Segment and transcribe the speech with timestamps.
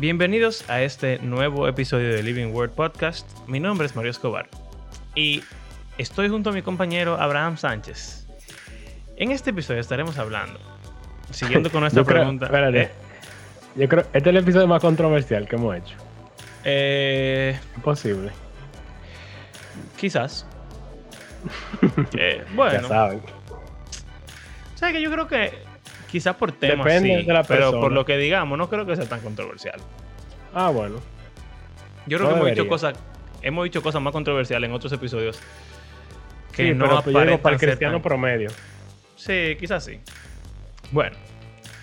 [0.00, 3.26] Bienvenidos a este nuevo episodio de Living Word Podcast.
[3.46, 4.48] Mi nombre es Mario Escobar
[5.14, 5.42] y
[5.98, 8.26] estoy junto a mi compañero Abraham Sánchez.
[9.16, 10.58] En este episodio estaremos hablando,
[11.30, 12.46] siguiendo con nuestra Yo creo- pregunta.
[12.46, 12.80] espérate.
[12.82, 12.90] ¿eh?
[13.76, 15.96] Yo creo este es el episodio más controversial que hemos hecho.
[16.64, 18.30] Eh, posible.
[19.98, 20.46] quizás.
[22.18, 23.20] Eh, Ya bueno, saben.
[24.76, 25.52] ¿sabes que Yo creo que
[26.10, 27.94] quizás por temas Depende sí, de la pero por persona.
[27.94, 29.80] lo que digamos, no creo que sea tan controversial.
[30.54, 30.96] Ah, bueno.
[32.06, 32.94] Yo creo No que hemos dicho cosas,
[33.42, 35.38] hemos dicho cosas más controversiales en otros episodios
[36.52, 38.50] que Sí, no pero digo para el cristiano tan- promedio.
[39.16, 40.00] Sí, quizás sí.
[40.90, 41.16] Bueno,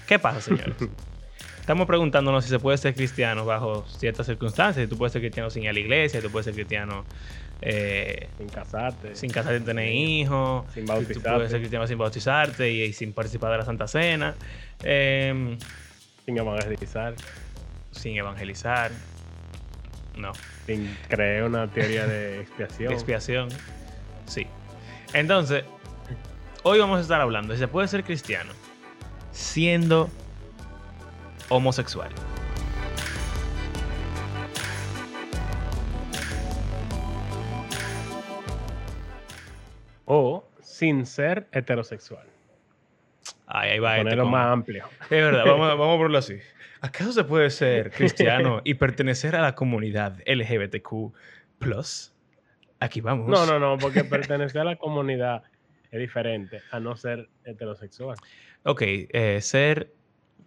[0.08, 0.76] ¿qué pasa, señores?
[1.60, 4.86] Estamos preguntándonos si se puede ser cristiano bajo ciertas circunstancias.
[4.86, 7.04] Si tú puedes ser cristiano sin ir a la iglesia, tú puedes ser cristiano
[7.62, 9.16] eh, Sin casarte.
[9.16, 11.30] sin casarte tener hijos, Sin tú bautizarte.
[11.32, 14.36] puedes ser cristiano sin bautizarte y, y sin participar de la Santa Cena,
[14.84, 15.58] eh,
[16.26, 17.16] Sin evangelizar.
[17.92, 18.92] sin evangelizar,
[20.18, 20.32] no,
[20.66, 22.94] Sin creer una teoría de expiación.
[22.94, 23.50] expiación,
[24.28, 24.46] sí.
[25.14, 25.64] Entonces,
[26.64, 28.52] hoy vamos a estar hablando si se puede ser cristiano
[29.32, 30.10] siendo
[31.50, 32.10] homosexual.
[40.78, 42.28] Sin ser heterosexual.
[43.48, 44.86] Ahí va este Ponerlo con- más amplio.
[45.04, 46.38] Es verdad, vamos, vamos a ponerlo así.
[46.82, 51.14] ¿Acaso se puede ser cristiano y pertenecer a la comunidad LGBTQ+.
[52.80, 53.28] Aquí vamos.
[53.28, 55.42] No, no, no, porque pertenecer a la comunidad
[55.90, 58.18] es diferente a no ser heterosexual.
[58.64, 59.92] Ok, eh, ser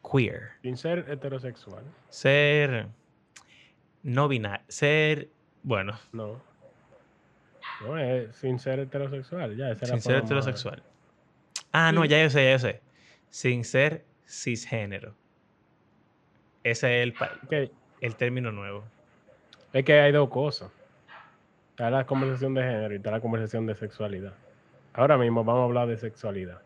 [0.08, 2.86] queer, Sin ser heterosexual, ser
[4.04, 5.28] no binario, ser,
[5.64, 6.40] bueno, no.
[7.80, 9.70] No, es sin ser heterosexual, ya.
[9.70, 10.82] esa sin ser heterosexual.
[11.72, 12.80] Ah, no, ya yo sé, ya yo sé.
[13.30, 15.14] Sin ser cisgénero.
[16.62, 17.14] Ese es el,
[17.48, 17.70] Que-
[18.00, 18.84] el término nuevo.
[19.72, 20.70] Es que hay dos cosas.
[21.70, 24.34] Está la conversación de género y está la conversación de sexualidad.
[24.92, 26.60] Ahora mismo vamos a hablar de sexualidad,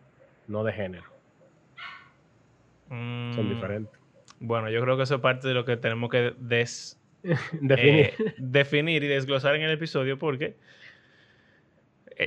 [0.48, 1.04] no de género.
[2.88, 4.00] Son Mm, diferentes.
[4.40, 6.98] Bueno, yo creo que eso es parte de lo que tenemos que des,
[7.60, 8.06] Definir.
[8.06, 10.56] eh, definir y desglosar en el episodio porque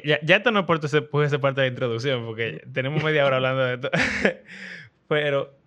[0.03, 3.25] ya, ya esto no puede ser, puede ser parte de la introducción porque tenemos media
[3.25, 3.92] hora hablando de esto.
[5.08, 5.58] Pero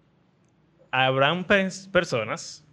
[0.91, 2.66] habrán personas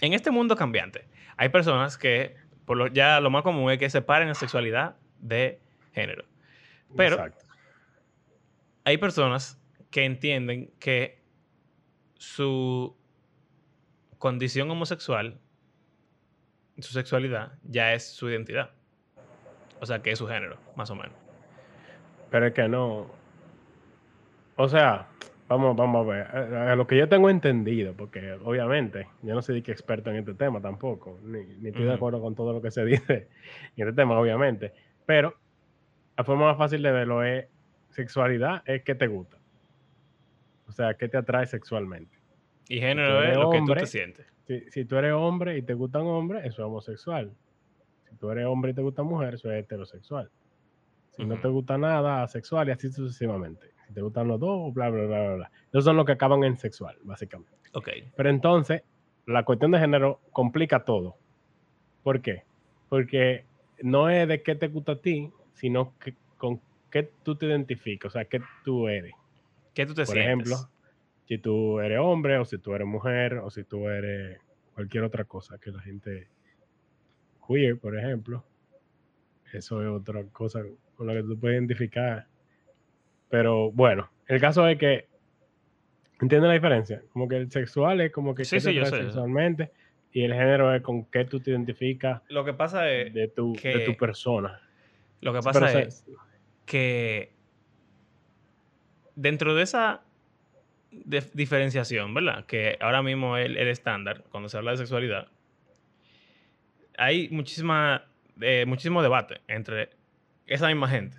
[0.00, 1.06] en este mundo cambiante.
[1.36, 5.60] Hay personas que por lo, ya lo más común es que separen la sexualidad de
[5.92, 6.24] género.
[6.96, 7.44] Pero Exacto.
[8.84, 11.22] hay personas que entienden que
[12.14, 12.96] su
[14.18, 15.38] condición homosexual,
[16.78, 18.72] su sexualidad, ya es su identidad.
[19.84, 21.12] O sea, que es su género, más o menos.
[22.30, 23.06] Pero es que no.
[24.56, 25.08] O sea,
[25.46, 26.56] vamos, vamos a ver.
[26.56, 30.32] A, lo que yo tengo entendido, porque obviamente yo no soy que experto en este
[30.32, 33.28] tema tampoco, ni, ni estoy de acuerdo con todo lo que se dice
[33.76, 34.72] en este tema, obviamente.
[35.04, 35.34] Pero
[36.16, 37.44] la forma más fácil de verlo es
[37.90, 39.36] sexualidad, es que te gusta.
[40.66, 42.16] O sea, ¿qué te atrae sexualmente?
[42.70, 44.26] Y género eres es lo que tú te sientes.
[44.46, 47.34] Si, si tú eres hombre y te gustan hombres, eso es homosexual.
[48.14, 50.30] Si tú eres hombre y te gusta mujer, eso es heterosexual.
[51.10, 53.72] Si no te gusta nada, asexual y así sucesivamente.
[53.88, 55.50] Si te gustan los dos, bla, bla, bla, bla, bla.
[55.70, 57.56] Esos son los que acaban en sexual, básicamente.
[57.72, 57.88] Ok.
[58.16, 58.82] Pero entonces,
[59.26, 61.16] la cuestión de género complica todo.
[62.04, 62.44] ¿Por qué?
[62.88, 63.46] Porque
[63.82, 66.60] no es de qué te gusta a ti, sino que, con
[66.92, 69.12] qué tú te identificas, o sea, qué tú eres.
[69.74, 70.24] ¿Qué tú te Por sientes?
[70.24, 70.70] ejemplo,
[71.24, 74.38] si tú eres hombre o si tú eres mujer o si tú eres
[74.72, 76.28] cualquier otra cosa que la gente
[77.46, 78.44] queer, por ejemplo.
[79.52, 80.62] Eso es otra cosa
[80.96, 82.26] con la que tú puedes identificar.
[83.28, 85.08] Pero bueno, el caso es que
[86.20, 87.02] ¿entiendes la diferencia?
[87.12, 89.72] Como que el sexual es como que Sí, sí, te yo sé, sexualmente
[90.12, 93.52] y el género es con qué tú te identificas Lo que pasa es, de tu,
[93.54, 94.60] de que tu persona.
[95.20, 96.04] lo que pasa pero, es
[96.66, 97.32] que
[99.16, 100.02] dentro de esa
[100.90, 102.46] de- diferenciación, ¿verdad?
[102.46, 105.28] Que ahora mismo es el, el estándar cuando se habla de sexualidad,
[106.98, 108.04] hay muchísima,
[108.40, 109.90] eh, muchísimo debate entre
[110.46, 111.16] esa misma gente.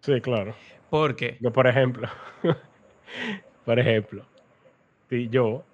[0.00, 0.54] sí, claro.
[0.90, 2.06] Porque, Yo, por ejemplo,
[3.64, 4.26] por ejemplo,
[5.08, 5.64] si yo,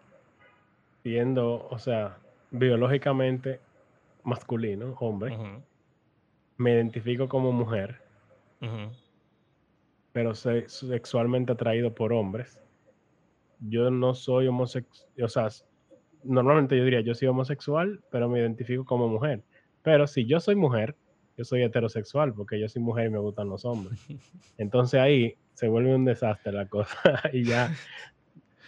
[1.02, 2.18] siendo, o sea,
[2.50, 3.60] biológicamente
[4.22, 5.36] masculino, hombre,
[6.56, 8.00] me identifico como mujer,
[10.12, 12.60] pero soy sexualmente atraído por hombres,
[13.60, 15.48] yo no soy homosexual, o sea,
[16.24, 19.42] normalmente yo diría, yo soy homosexual, pero me identifico como mujer.
[19.82, 20.94] Pero si yo soy mujer,
[21.36, 23.98] yo soy heterosexual, porque yo soy mujer y me gustan los hombres.
[24.58, 27.00] Entonces ahí se vuelve un desastre la cosa
[27.32, 27.72] y ya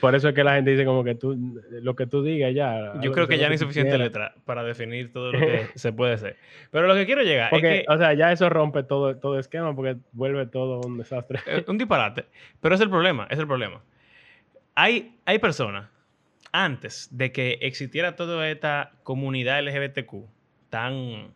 [0.00, 1.37] Por eso es que la gente dice como que tú,
[1.70, 2.99] lo que tú digas ya.
[3.00, 6.14] Yo creo que ya no hay suficiente letra para definir todo lo que se puede
[6.14, 6.37] hacer.
[6.70, 7.93] Pero lo que quiero llegar porque, es que...
[7.93, 11.41] O sea, ya eso rompe todo, todo esquema porque vuelve todo un desastre.
[11.67, 12.25] un disparate.
[12.61, 13.82] Pero es el problema, es el problema.
[14.75, 15.91] Hay, hay personas,
[16.52, 20.26] antes de que existiera toda esta comunidad LGBTQ
[20.69, 21.35] tan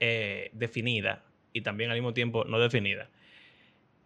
[0.00, 3.08] eh, definida y también al mismo tiempo no definida,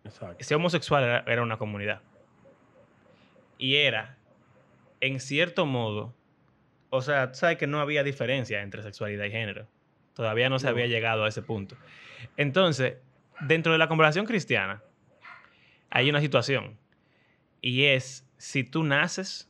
[0.04, 0.44] Exacto.
[0.44, 2.00] ser homosexual era, una comunidad.
[3.58, 4.16] Y era,
[5.00, 6.14] en cierto modo,
[6.90, 9.66] o sea, sabes que no había diferencia entre sexualidad y género.
[10.14, 11.76] Todavía no se había llegado a ese punto.
[12.36, 12.96] Entonces,
[13.40, 14.82] dentro de la conversación cristiana,
[15.90, 16.78] hay una situación.
[17.60, 19.49] Y es si tú naces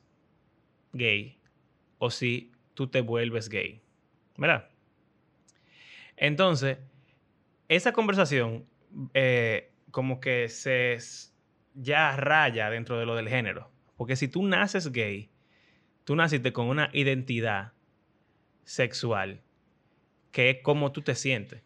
[0.93, 1.39] gay
[1.99, 3.83] o si tú te vuelves gay.
[4.37, 4.69] ¿Verdad?
[6.17, 6.79] Entonces,
[7.69, 8.67] esa conversación
[9.15, 10.99] eh, como que se
[11.75, 13.71] ya raya dentro de lo del género.
[13.97, 15.31] Porque si tú naces gay,
[16.05, 17.73] tú naciste con una identidad
[18.65, 19.43] sexual
[20.33, 21.63] que es como tú te sientes.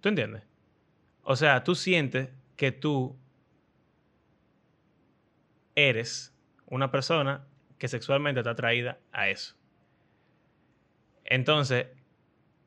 [0.00, 0.42] ¿Tú entiendes?
[1.22, 3.18] O sea, tú sientes que tú
[5.74, 6.34] eres
[6.66, 7.47] una persona
[7.78, 9.54] que sexualmente está atraída a eso.
[11.24, 11.86] Entonces,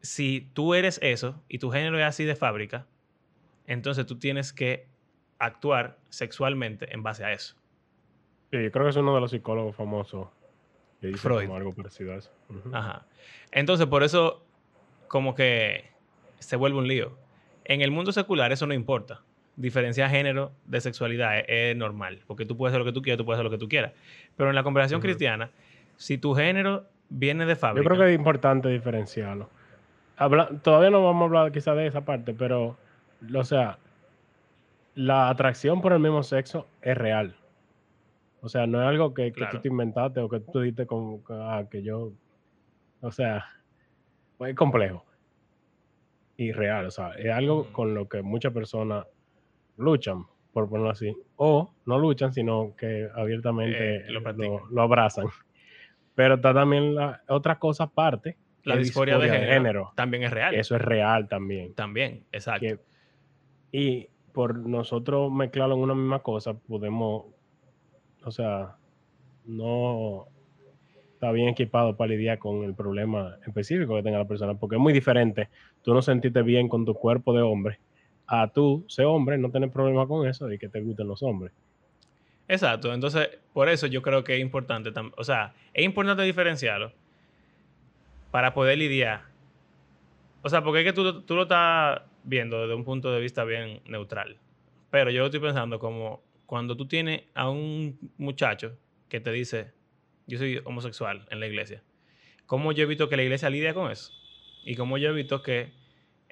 [0.01, 2.87] si tú eres eso y tu género es así de fábrica,
[3.65, 4.87] entonces tú tienes que
[5.39, 7.55] actuar sexualmente en base a eso.
[8.51, 10.27] Sí, yo creo que es uno de los psicólogos famosos
[10.99, 12.31] que dice Como algo parecido a eso.
[12.73, 13.05] Ajá.
[13.51, 14.45] Entonces, por eso,
[15.07, 15.89] como que
[16.39, 17.17] se vuelve un lío.
[17.65, 19.23] En el mundo secular eso no importa.
[19.55, 23.25] Diferenciar género de sexualidad es, normal, porque tú puedes hacer lo que tú quieras, tú
[23.25, 23.91] puedes hacer lo que tú quieras.
[24.37, 25.51] Pero en la conversación cristiana,
[25.97, 27.83] si tu género viene de fábrica...
[27.83, 29.49] Yo creo que es importante diferenciarlo
[30.61, 32.77] todavía no vamos a hablar quizá de esa parte, pero,
[33.33, 33.77] o sea,
[34.95, 37.35] la atracción por el mismo sexo es real.
[38.41, 41.63] O sea, no es algo que, tú te inventaste o que tú dijiste con, ah,
[41.69, 42.11] que yo,
[43.01, 43.45] o sea,
[44.39, 45.05] es complejo
[46.37, 46.87] y real.
[46.87, 49.05] O sea, es algo con lo que muchas personas
[49.77, 55.27] luchan, por ponerlo así, o no luchan, sino que abiertamente eh, lo, abrazan.
[56.15, 60.53] Pero está también la otra cosa aparte, la disforia, de, género, también es real.
[60.53, 61.73] Eso es real también.
[61.73, 62.79] También, exacto.
[63.71, 67.25] y por nosotros mezclarlo en una misma cosa, podemos,
[68.23, 68.75] o sea,
[69.45, 70.27] no
[71.13, 74.81] está bien equipado para lidiar con el problema específico que tenga la persona, porque es
[74.81, 75.49] muy diferente
[75.81, 77.79] tú no sentirte bien con tu cuerpo de hombre
[78.33, 81.51] a tú ser hombre, no tener problema con eso y que te gusten los hombres.
[82.47, 86.93] Exacto, entonces por eso yo creo que es importante, o sea, es importante diferenciarlo
[88.31, 89.23] para poder lidiar.
[90.43, 93.43] O sea, porque es que tú, tú lo estás viendo desde un punto de vista
[93.43, 94.37] bien neutral.
[94.89, 98.77] Pero yo estoy pensando como cuando tú tienes a un muchacho
[99.09, 99.73] que te dice,
[100.25, 101.83] yo soy homosexual en la iglesia,
[102.45, 104.13] ¿cómo yo he visto que la iglesia lidia con eso?
[104.63, 105.80] Y cómo yo he visto que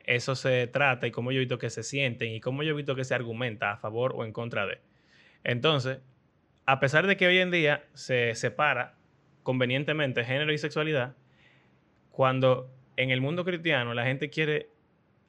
[0.10, 2.76] eso se trata y cómo yo he visto que se sienten y cómo yo he
[2.76, 4.80] visto que se argumenta a favor o en contra de.
[5.44, 6.00] Entonces,
[6.66, 8.96] a pesar de que hoy en día se separa
[9.44, 11.16] convenientemente género y sexualidad,
[12.10, 14.72] cuando en el mundo cristiano la gente quiere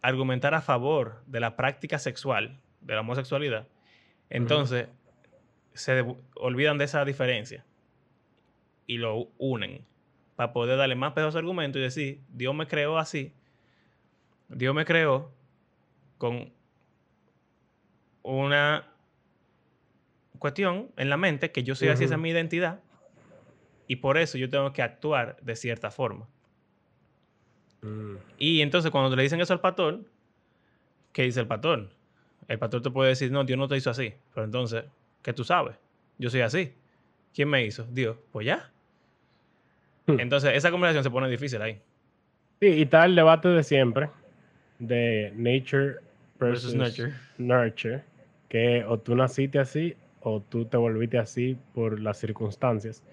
[0.00, 3.68] argumentar a favor de la práctica sexual, de la homosexualidad,
[4.30, 4.88] entonces
[5.75, 6.06] se
[6.37, 7.66] olvidan de esa diferencia
[8.87, 9.84] y lo unen
[10.37, 13.34] para poder darle más peso a su argumento y decir, Dios me creó así,
[14.50, 15.30] Dios me creó
[16.19, 16.52] con
[18.23, 18.92] una
[20.38, 22.80] cuestión en la mente que yo soy así, esa es mi identidad,
[23.87, 26.28] y por eso yo tengo que actuar de cierta forma.
[27.83, 28.16] Mm.
[28.38, 30.04] Y entonces cuando le dicen eso al pastor,
[31.12, 31.90] ¿qué dice el pastor?
[32.49, 34.12] El pastor te puede decir, no, Dios no te hizo así.
[34.35, 34.85] Pero entonces,
[35.23, 35.76] ¿qué tú sabes?
[36.19, 36.75] Yo soy así.
[37.33, 37.85] ¿Quién me hizo?
[37.85, 38.16] Dios.
[38.33, 38.73] Pues ya.
[40.07, 40.19] Hmm.
[40.19, 41.80] Entonces, esa conversación se pone difícil ahí.
[42.61, 44.11] Sí, y está el debate de siempre
[44.80, 45.96] de nature
[46.38, 47.12] versus, nurture.
[47.38, 48.02] nurture.
[48.49, 53.04] Que o tú naciste así o tú te volviste así por las circunstancias.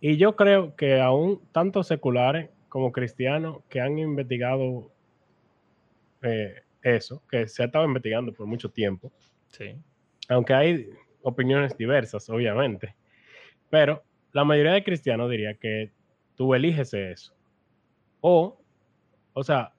[0.00, 4.90] Y yo creo que aún tanto seculares como cristianos que han investigado
[6.22, 9.12] eh, eso, que se ha estado investigando por mucho tiempo.
[9.48, 9.76] Sí.
[10.28, 10.90] Aunque hay
[11.22, 12.94] opiniones diversas, obviamente.
[13.70, 15.90] Pero la mayoría de cristianos diría que
[16.36, 17.34] tú eliges eso.
[18.20, 18.60] O,
[19.32, 19.72] o sea,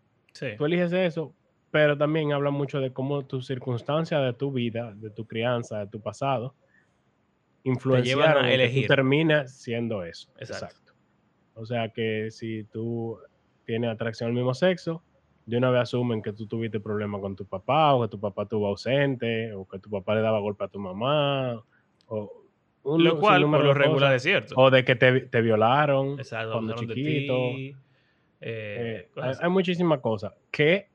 [0.57, 1.33] tú eliges eso,
[1.71, 5.87] pero también habla mucho de cómo tus circunstancias de tu vida, de tu crianza, de
[5.87, 6.55] tu pasado,
[7.63, 8.83] influenciaron a elegir.
[8.83, 10.29] Que tú terminas siendo eso.
[10.39, 10.93] Exacto.
[11.53, 13.17] O sea que si tú
[13.65, 15.03] tienes atracción al mismo sexo,
[15.45, 18.43] de una vez asumen que tú tuviste problemas con tu papá, o que tu papá
[18.43, 21.61] estuvo ausente, o que tu papá le daba golpe a tu mamá,
[22.07, 22.39] o
[22.83, 24.55] un Lo cual, por lo regular, es cierto.
[24.57, 27.33] O de que te, te violaron Exacto, cuando de chiquito.
[27.55, 27.75] ti,
[28.41, 30.87] eh, Eh, hay, muchísimas cosas que,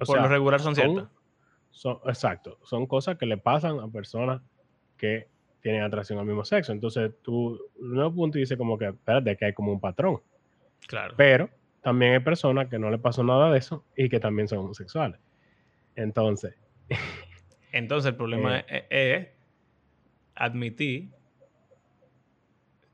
[0.00, 1.10] o por lo regular son son- ciertas.
[1.70, 4.40] son, exacto, son cosas que le pasan a personas
[4.96, 5.28] que
[5.60, 6.72] tienen atracción al mismo sexo.
[6.72, 10.20] Entonces tú, un punto dices como que, espérate, que hay como un patrón.
[10.86, 11.14] Claro.
[11.16, 11.50] Pero
[11.82, 15.20] también hay personas que no le pasó nada de eso y que también son homosexuales.
[15.96, 16.54] Entonces,
[17.72, 18.64] Entonces, el problema Eh.
[18.68, 19.28] es, es
[20.34, 21.10] admitir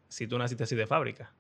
[0.09, 1.33] si tú naciste así de fábrica.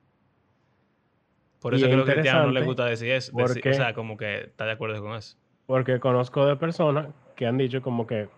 [1.63, 3.33] Por Y eso es que a los cristianos no les interesante gusta decir eso.
[3.37, 5.37] decir- o sea, como que está de acuerdo con eso.
[5.67, 8.29] porque conozco de personas que han dicho como que,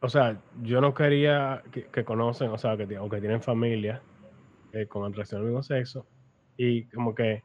[0.00, 4.02] o sea, yo no quería que, que conocen, o sea, que, o que tienen familia
[4.72, 6.06] eh, con atracción al mismo sexo
[6.56, 7.42] y como que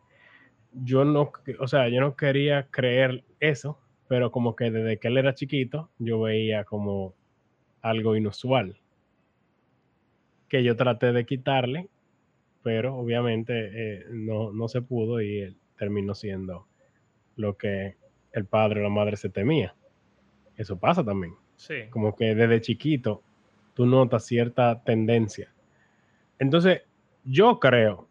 [0.73, 5.07] yo no, que- o sea, yo no quería creer eso, pero como que desde que
[5.07, 7.15] él era chiquito yo veía como
[7.81, 8.77] algo inusual
[10.49, 11.89] que yo traté de quitarle,
[12.63, 16.65] pero obviamente eh, no, no se pudo y él terminó siendo
[17.35, 17.97] lo que
[18.31, 19.75] el padre o la madre se temía.
[20.55, 21.35] Eso pasa también.
[21.57, 21.89] Sí.
[21.89, 23.21] Como que desde chiquito
[23.73, 25.53] tú notas cierta tendencia.
[26.39, 26.83] Entonces,
[27.23, 28.07] yo creo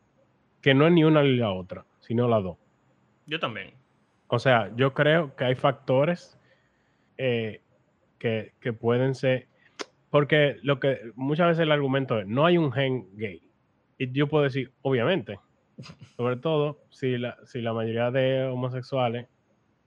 [0.61, 2.59] que no es ni una ni la otra, sino las dos.
[3.27, 3.75] Yo también.
[4.29, 6.39] O sea, yo creo que hay factores
[7.17, 7.61] eh,
[8.19, 9.49] que, que pueden ser.
[10.11, 13.43] Porque lo que muchas veces el argumento es: no hay un gen gay.
[13.99, 15.39] Y yo puedo decir, obviamente.
[16.17, 19.27] Sobre todo si la, si la mayoría de homosexuales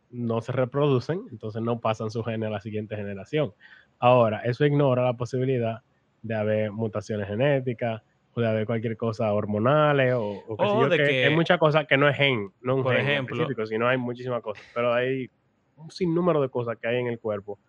[0.10, 3.54] no se reproducen, entonces no pasan su gen a la siguiente generación.
[4.00, 5.82] Ahora, eso ignora la posibilidad
[6.22, 8.02] de haber mutaciones genéticas
[8.34, 11.26] o de haber cualquier cosa hormonales o, o qué sé O yo, de que que-
[11.26, 13.98] hay muchas cosas que no es gen, no un Por gen ejemplo- específico, sino hay
[13.98, 15.30] muchísimas cosas, pero hay
[15.78, 17.60] un sinnúmero de cosas que hay en el cuerpo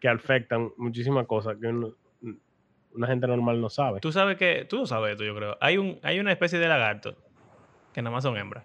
[0.00, 1.94] que afectan muchísimas cosas que uno-
[2.94, 4.00] una gente normal no sabe.
[4.00, 5.56] Tú sabes que, tú lo sabes esto, yo creo.
[5.60, 7.14] Hay, un, hay una especie de lagarto
[7.92, 8.64] que nada más son hembras.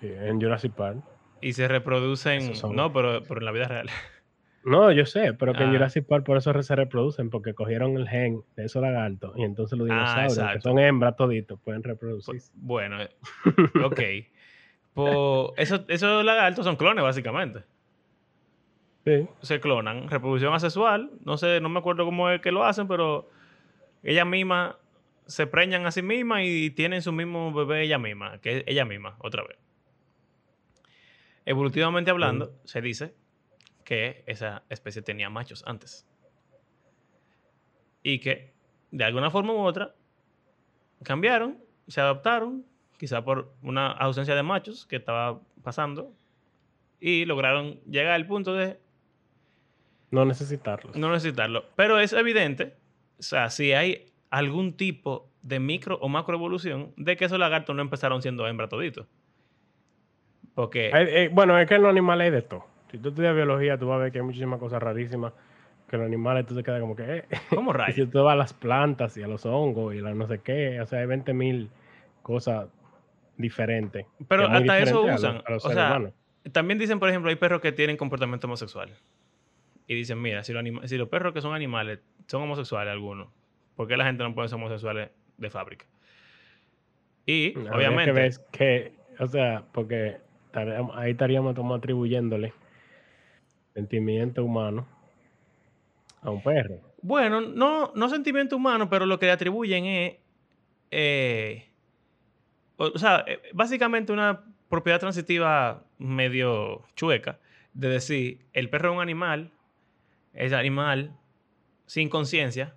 [0.00, 0.98] Sí, en Jurassic Park.
[1.40, 2.54] Y se reproducen.
[2.54, 3.88] Son- No, pero, pero en la vida real.
[4.66, 5.72] No, yo sé, pero que en Ah.
[5.72, 9.78] Jurassic Park por eso se reproducen, porque cogieron el gen de esos lagartos y entonces
[9.78, 9.92] los Ah,
[10.24, 12.50] dinosaurios, que son hembras toditos, pueden Pues, reproducirse.
[12.54, 13.10] bueno, eh,
[13.84, 14.00] ok.
[14.94, 17.62] Pues esos, esos lagartos son clones, básicamente.
[19.04, 19.28] Sí.
[19.42, 23.28] se clonan, reproducción asexual, no sé, no me acuerdo cómo es que lo hacen, pero
[24.02, 24.76] ellas mismas
[25.26, 28.84] se preñan a sí mismas y tienen su mismo bebé ella misma, que es ella
[28.84, 29.58] misma, otra vez.
[31.44, 33.14] Evolutivamente hablando, se dice
[33.84, 36.06] que esa especie tenía machos antes.
[38.02, 38.54] Y que,
[38.90, 39.94] de alguna forma u otra,
[41.02, 41.58] cambiaron,
[41.88, 42.64] se adaptaron,
[42.98, 46.14] quizá por una ausencia de machos que estaba pasando,
[47.00, 48.78] y lograron llegar al punto de
[50.14, 50.96] No necesitarlos.
[50.96, 51.64] no necesitarlo.
[51.76, 52.74] Pero es evidente,
[53.18, 57.74] o sea, si hay algún tipo de micro o macro evolución de que esos lagartos
[57.76, 59.06] no empezaron siendo hembra toditos.
[60.54, 62.64] Porque, eh, bueno, es que en los animales hay de todo.
[62.90, 65.32] Si tú estudias biología, tú vas a ver que hay muchísimas cosas rarísimas.
[65.88, 67.02] Que los animales tú te quedas como que.
[67.18, 67.24] eh.
[67.50, 68.10] ¿cómo Y si rayos?
[68.10, 70.80] tú vas a las plantas y a los hongos y a la no sé qué,
[70.80, 71.68] o sea, hay 20.000
[72.22, 72.68] cosas
[73.36, 74.06] diferentes.
[74.28, 75.42] Pero hasta eso diferente a los- usan.
[75.44, 76.12] a los o seres sea, humanos.
[76.52, 78.90] también dicen, por ejemplo, hay perros que tienen comportamiento homosexual.
[79.86, 83.28] Y dicen, mira, si los, anima- si los perros que son animales son homosexuales algunos,
[83.76, 85.86] ¿por qué la gente no puede ser homosexuales de fábrica?
[87.26, 90.18] Y, Habría que obviamente, ver que, o sea, porque
[90.94, 92.52] ahí estaríamos como atribuyéndole
[93.74, 94.86] sentimiento humano
[96.22, 96.76] a un perro.
[97.02, 100.16] Bueno, no, no sentimiento humano, pero lo que le atribuyen es.
[100.90, 101.68] eh,
[102.76, 107.38] o, o sea, eh, básicamente una propiedad transitiva medio chueca
[107.74, 109.50] de decir: el perro es un animal,
[110.34, 111.16] es animal
[111.86, 112.74] sin conciencia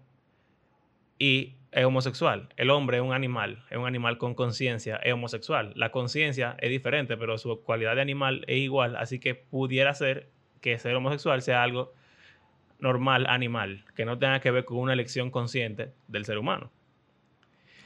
[1.20, 2.50] y es homosexual.
[2.56, 5.74] El hombre es un animal, es un animal con conciencia, es homosexual.
[5.76, 10.30] La conciencia es diferente, pero su cualidad de animal es igual, así que pudiera ser
[10.62, 11.94] que ser homosexual sea algo
[12.80, 16.70] normal animal, que no tenga que ver con una elección consciente del ser humano.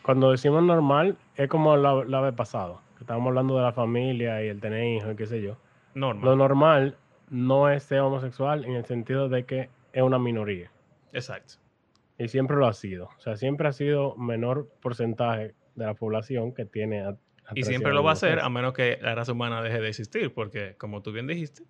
[0.04, 4.44] Cuando decimos normal, es como la, la vez pasado, que estábamos hablando de la familia
[4.44, 5.58] y el tener hijos y qué sé yo.
[5.94, 6.26] Normal.
[6.26, 6.98] Lo normal
[7.32, 10.70] no es ser homosexual en el sentido de que es una minoría.
[11.14, 11.56] Exacto.
[12.18, 13.06] Y siempre lo ha sido.
[13.18, 17.16] O sea, siempre ha sido menor porcentaje de la población que tiene.
[17.56, 18.46] Y siempre lo va a sexo.
[18.46, 21.64] a menos que la raza humana deje de existir, porque como tú bien dijiste,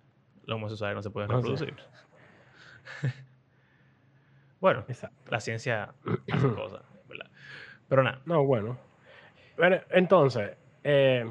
[0.44, 1.48] los homosexuales no se pueden No sé.
[1.48, 1.74] reproducir.
[4.60, 5.30] bueno, Exacto.
[5.30, 5.94] la ciencia
[6.30, 7.30] hace cosas, ¿verdad?
[7.88, 8.78] Pero nada, No, bueno.
[9.56, 11.24] Bueno, entonces, eh,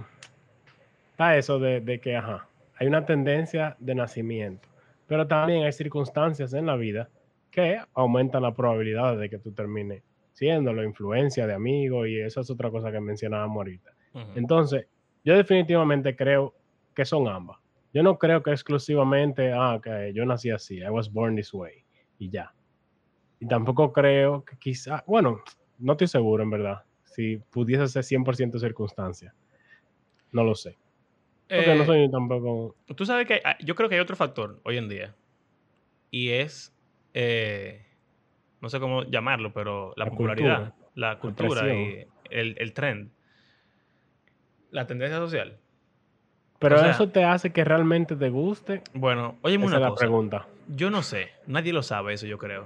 [1.11, 2.47] está eso de, de que, ajá,
[2.81, 4.67] hay una tendencia de nacimiento,
[5.05, 7.11] pero también hay circunstancias en la vida
[7.51, 10.01] que aumentan la probabilidad de que tú termines
[10.33, 13.91] siendo la influencia de amigos y esa es otra cosa que mencionábamos ahorita.
[14.33, 14.87] Entonces,
[15.23, 16.55] yo definitivamente creo
[16.95, 17.59] que son ambas.
[17.93, 21.85] Yo no creo que exclusivamente, ah, que yo nací así, I was born this way,
[22.17, 22.51] y ya.
[23.39, 25.39] Y tampoco creo que quizá, bueno,
[25.77, 29.35] no estoy seguro en verdad, si pudiese ser 100% circunstancia.
[30.31, 30.80] No lo sé.
[31.53, 32.75] Porque no Eh, soy tampoco...
[32.95, 35.15] Tú sabes que hay- yo creo que hay otro factor hoy en día.
[36.09, 36.73] Y es,
[37.13, 37.85] eh,
[38.61, 43.11] no sé cómo llamarlo, pero la, La popularidad, cultura, la cultura y el, el trend.
[44.69, 45.59] La tendencia social.
[46.59, 48.81] Pero sea- eso te hace que realmente te guste.
[48.93, 49.99] Bueno, Esa una es la cosa.
[50.05, 50.47] pregunta.
[50.69, 52.65] Yo no sé, nadie lo sabe eso, yo creo.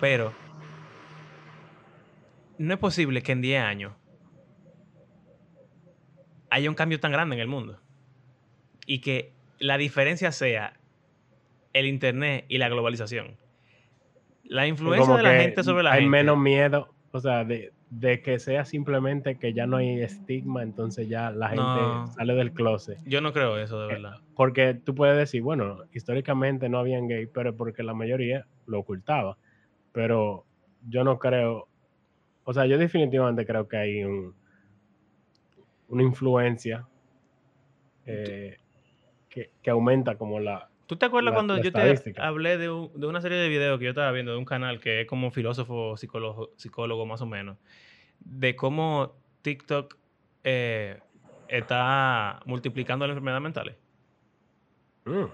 [0.00, 0.32] Pero
[2.56, 3.92] no es posible que en 10 años
[6.48, 7.78] haya un cambio tan grande en el mundo.
[8.86, 10.74] Y que la diferencia sea
[11.72, 13.36] el Internet y la globalización.
[14.44, 16.10] La influencia Como de la gente sobre la hay gente.
[16.10, 21.08] menos miedo, o sea, de, de que sea simplemente que ya no hay estigma, entonces
[21.08, 22.06] ya la gente No.
[22.12, 22.98] sale del closet.
[23.04, 24.20] Yo no creo eso, de verdad.
[24.36, 29.36] Porque tú puedes decir, bueno, históricamente no habían gay, pero porque la mayoría lo ocultaba.
[29.92, 30.44] Pero
[30.88, 31.68] yo no creo,
[32.44, 34.34] o sea, yo definitivamente creo que hay un,
[35.88, 36.86] una influencia
[38.04, 38.58] eh,
[39.36, 40.70] que, que aumenta como la...
[40.86, 43.48] ¿Tú te acuerdas la- cuando la yo te hablé de, un- de una serie de
[43.50, 47.20] videos que yo estaba viendo de un canal que es como filósofo, psicólogo, psicólogo más
[47.20, 47.58] o menos,
[48.20, 49.94] de cómo TikTok
[50.44, 50.98] eh,
[51.48, 53.76] está multiplicando las enfermedades mentales?
[55.04, 55.26] Mm,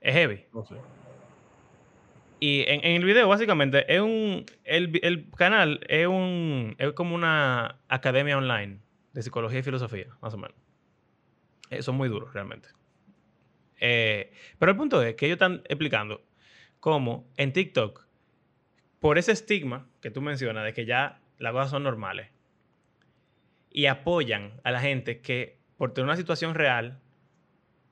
[0.00, 0.44] Es heavy.
[0.52, 0.74] no sé.
[2.40, 4.46] Y en, en el video, básicamente, es un.
[4.64, 6.74] El, el canal es un.
[6.78, 8.78] Es como una academia online
[9.12, 10.56] de psicología y filosofía, más o menos.
[11.70, 12.68] Eh, son muy duros, realmente.
[13.80, 16.22] Eh, pero el punto es que ellos están explicando
[16.80, 18.06] cómo en TikTok,
[19.00, 22.28] por ese estigma que tú mencionas de que ya las cosas son normales,
[23.70, 26.98] y apoyan a la gente que por tener una situación real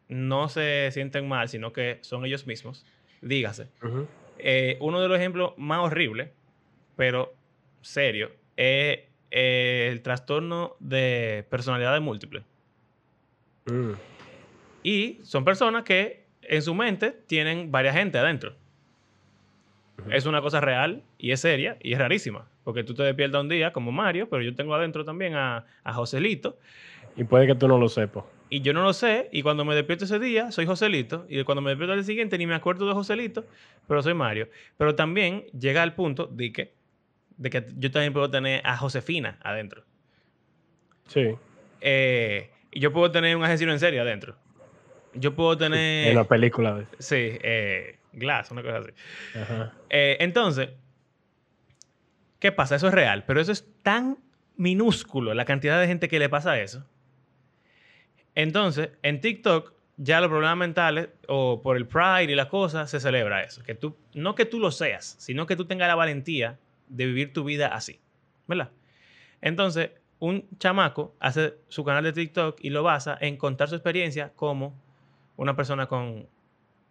[0.08, 2.84] no se sienten mal, sino que son ellos mismos,
[3.20, 3.68] dígase.
[4.38, 6.30] Eh, uno de los ejemplos más horribles,
[6.96, 7.34] pero
[7.80, 8.98] serio, es
[9.30, 12.42] eh, el trastorno de personalidad múltiple.
[13.66, 13.92] Mm,
[14.82, 18.54] Y son personas que en su mente tienen varias gente adentro.
[20.10, 22.48] Es una cosa real y es seria y es rarísima.
[22.64, 25.92] Porque tú te despiertas un día como Mario, pero yo tengo adentro también a, a
[25.92, 26.58] Joselito.
[27.16, 28.24] Y puede que tú no lo sepas.
[28.50, 31.62] Y yo no lo sé, y cuando me despierto ese día, soy Joselito, y cuando
[31.62, 33.44] me despierto al día siguiente, ni me acuerdo de Joselito,
[33.88, 34.48] pero soy Mario.
[34.76, 36.72] Pero también llega al punto de que,
[37.38, 39.82] de que yo también puedo tener a Josefina adentro.
[41.08, 41.34] Sí.
[41.80, 42.50] Eh,
[42.80, 44.36] yo puedo tener un asesino en serie adentro.
[45.14, 46.08] Yo puedo tener...
[46.08, 46.84] En la película.
[46.98, 48.90] Sí, eh, Glass, una cosa así.
[49.38, 49.72] Ajá.
[49.88, 50.70] Eh, entonces,
[52.38, 52.76] ¿qué pasa?
[52.76, 54.18] Eso es real, pero eso es tan
[54.56, 56.86] minúsculo la cantidad de gente que le pasa eso.
[58.34, 63.00] Entonces, en TikTok, ya los problemas mentales o por el Pride y la cosa, se
[63.00, 63.62] celebra eso.
[63.62, 66.58] Que tú, no que tú lo seas, sino que tú tengas la valentía
[66.88, 68.00] de vivir tu vida así.
[68.46, 68.70] ¿Verdad?
[69.40, 74.32] Entonces, un chamaco hace su canal de TikTok y lo basa en contar su experiencia
[74.34, 74.74] como
[75.36, 76.26] una persona con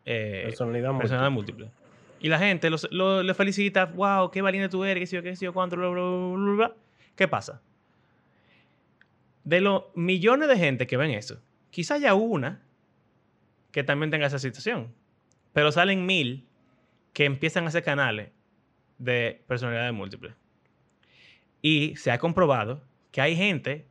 [0.06, 1.00] eh, Personalidad múltiple.
[1.02, 1.72] personalidad múltiple.
[2.20, 5.36] Y la gente lo, le felicita, wow, qué valiente tú eres, qué sé yo, qué
[5.36, 6.76] sé yo, cuánto, bla, bla, bla, bla, bla".
[7.16, 7.62] ¿Qué pasa?
[9.44, 12.62] De los millones de gente que ven eso, quizá haya una
[13.72, 14.94] que también tenga esa situación.
[15.54, 16.46] Pero salen mil
[17.14, 18.30] que empiezan a hacer canales
[18.98, 20.34] de personalidades múltiples.
[21.62, 22.82] Y se ha comprobado
[23.16, 23.86] que hay gente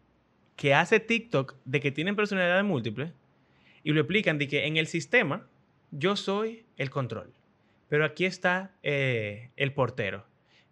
[0.54, 3.10] que hace TikTok de que tienen personalidades múltiples
[3.82, 5.48] y lo explican de que en el sistema
[5.92, 7.32] yo soy el control,
[7.88, 10.26] pero aquí está eh, el portero,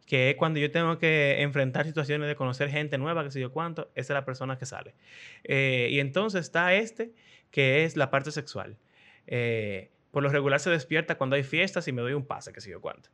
[0.05, 3.53] que es cuando yo tengo que enfrentar situaciones de conocer gente nueva, que sé yo
[3.53, 4.93] cuánto, esa es la persona que sale.
[5.45, 7.15] Eh, y entonces está este,
[7.51, 8.77] que es la parte sexual.
[9.29, 12.61] Eh, por lo regular se despierta cuando hay fiestas y me doy un pase, que
[12.61, 13.09] sé yo cuánto.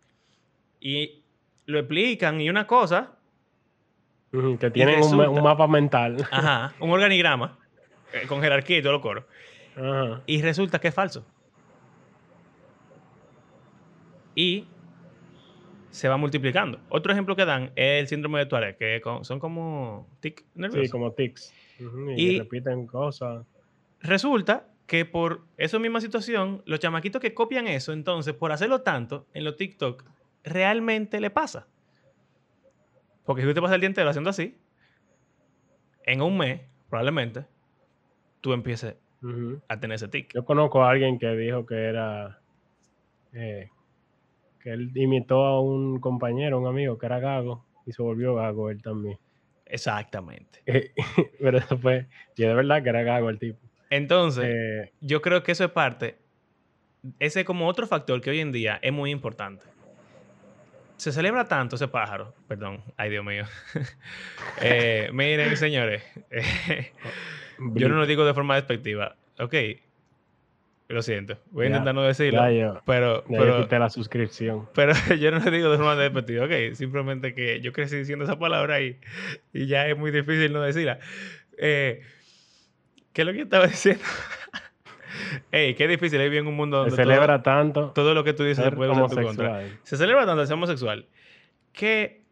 [0.81, 1.22] Y
[1.64, 3.17] lo explican y una cosa,
[4.31, 6.27] Que tienen un, mapa mental.
[6.31, 7.59] ajá, un organigrama
[8.12, 9.27] eh, con jerarquía y todo lo coro.
[9.77, 10.23] Ajá.
[10.27, 11.25] Y resulta que es falso.
[14.35, 14.67] Y
[15.91, 16.79] se va multiplicando.
[16.91, 20.87] Otro ejemplo que dan es el síndrome de Tourette, que son como tic nerviosos.
[20.87, 21.53] Sí, como tics.
[22.17, 23.45] Y, Y- repiten cosas.
[24.01, 29.27] Resulta que por esa misma situación, los chamaquitos que copian eso, entonces, por hacerlo tanto
[29.35, 30.05] en los TikTok,
[30.45, 31.67] realmente le pasa.
[33.29, 34.57] Porque si tú te pasas el día entero haciendo así,
[36.07, 37.45] en un mes, probablemente,
[38.41, 38.97] tú empieces
[39.69, 40.33] a tener ese tic.
[40.33, 42.41] Yo conozco a alguien que dijo que era.
[43.35, 43.69] eh,
[44.61, 48.71] que él imitó a un compañero, un amigo que era gago, y se volvió gago
[48.71, 49.19] él también.
[49.67, 50.62] Exactamente.
[51.38, 53.59] Pero eso fue, y de verdad que era gago el tipo.
[53.91, 56.17] Entonces, Eh, yo creo que eso es parte,
[57.19, 59.67] ese es como otro factor que hoy en día es muy importante.
[60.98, 63.44] Se celebra tanto ese pájaro, perdón, ay Dios mío.
[64.61, 66.92] Eh, miren, señores, eh,
[67.74, 69.54] yo no lo digo de forma despectiva, ok,
[70.88, 73.88] lo siento, voy a intentar no decirlo, ya yo, pero, ya yo pero, quité la
[73.88, 74.68] suscripción.
[74.74, 78.37] pero yo no lo digo de forma despectiva, ok, simplemente que yo crecí diciendo esa
[78.37, 78.98] palabra y,
[79.52, 80.98] y ya es muy difícil no decirla.
[81.56, 82.02] Eh,
[83.12, 84.02] ¿Qué es lo que yo estaba diciendo?
[85.53, 88.33] Ey, qué difícil vivir en un mundo Se donde celebra tanto todo, todo lo que
[88.33, 89.62] tú dices se puede usar tu contra.
[89.83, 91.07] Se celebra tanto ser homosexual
[91.73, 92.23] que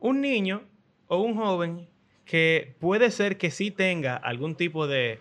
[0.00, 0.62] un niño
[1.08, 1.88] o un joven
[2.24, 5.18] que puede ser que sí tenga algún tipo de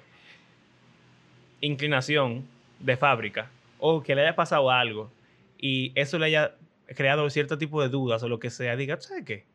[1.62, 2.46] inclinación
[2.80, 5.10] de fábrica o que le haya pasado algo
[5.58, 6.56] y eso le haya
[6.96, 9.46] creado cierto tipo de dudas o lo que sea, diga, ¿sabes qué?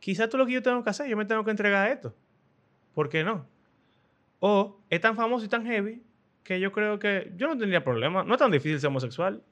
[0.00, 2.14] Quizás todo lo que yo tengo que hacer, yo me tengo que entregar a esto.
[2.94, 3.46] ¿Por qué no?
[4.40, 6.02] O es tan famoso y tan heavy
[6.44, 8.22] que yo creo que yo no tendría problema.
[8.22, 9.42] No es tan difícil ser homosexual.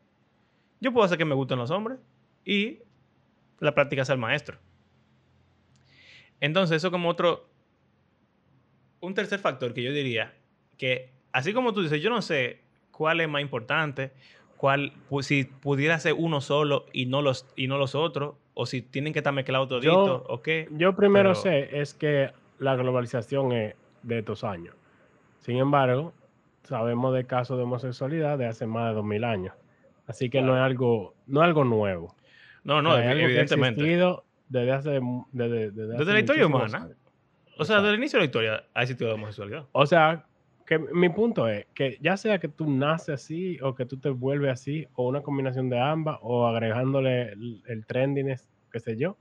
[0.81, 1.99] Yo puedo hacer que me gusten los hombres
[2.45, 2.79] y
[3.61, 4.59] la práctica sea el maestro.
[6.41, 7.49] Entonces, eso como otro,
[9.01, 10.35] un tercer factor que yo diría
[10.77, 14.13] que, así como tú dices, yo no sé cuál es más importante,
[14.57, 18.83] cuál, si pudiera ser uno solo y no los, y no los otros, o si
[18.83, 20.69] tienen que estar mezclados toditos, o qué.
[20.73, 24.75] Yo primero Pero- sé es que la globalización es de estos años.
[25.41, 26.13] Sin embargo,
[26.65, 29.55] sabemos de casos de homosexualidad de hace más de 2000 años.
[30.07, 32.15] Así que no es algo, no es algo nuevo.
[32.65, 33.83] No, no, es algo que ha evidentemente.
[34.49, 36.79] desde hace, mu- desde, desde Desde hace la historia humana.
[36.79, 36.97] años.
[37.59, 39.67] O sea, desde el inicio de la historia ha existido la homosexualidad.
[39.73, 40.27] O sea,
[40.67, 44.11] que mi punto es que ya sea que tú naces así o que tú te
[44.11, 49.17] vuelves así o una combinación de ambas o agregándole el, el trendiness, qué sé yo,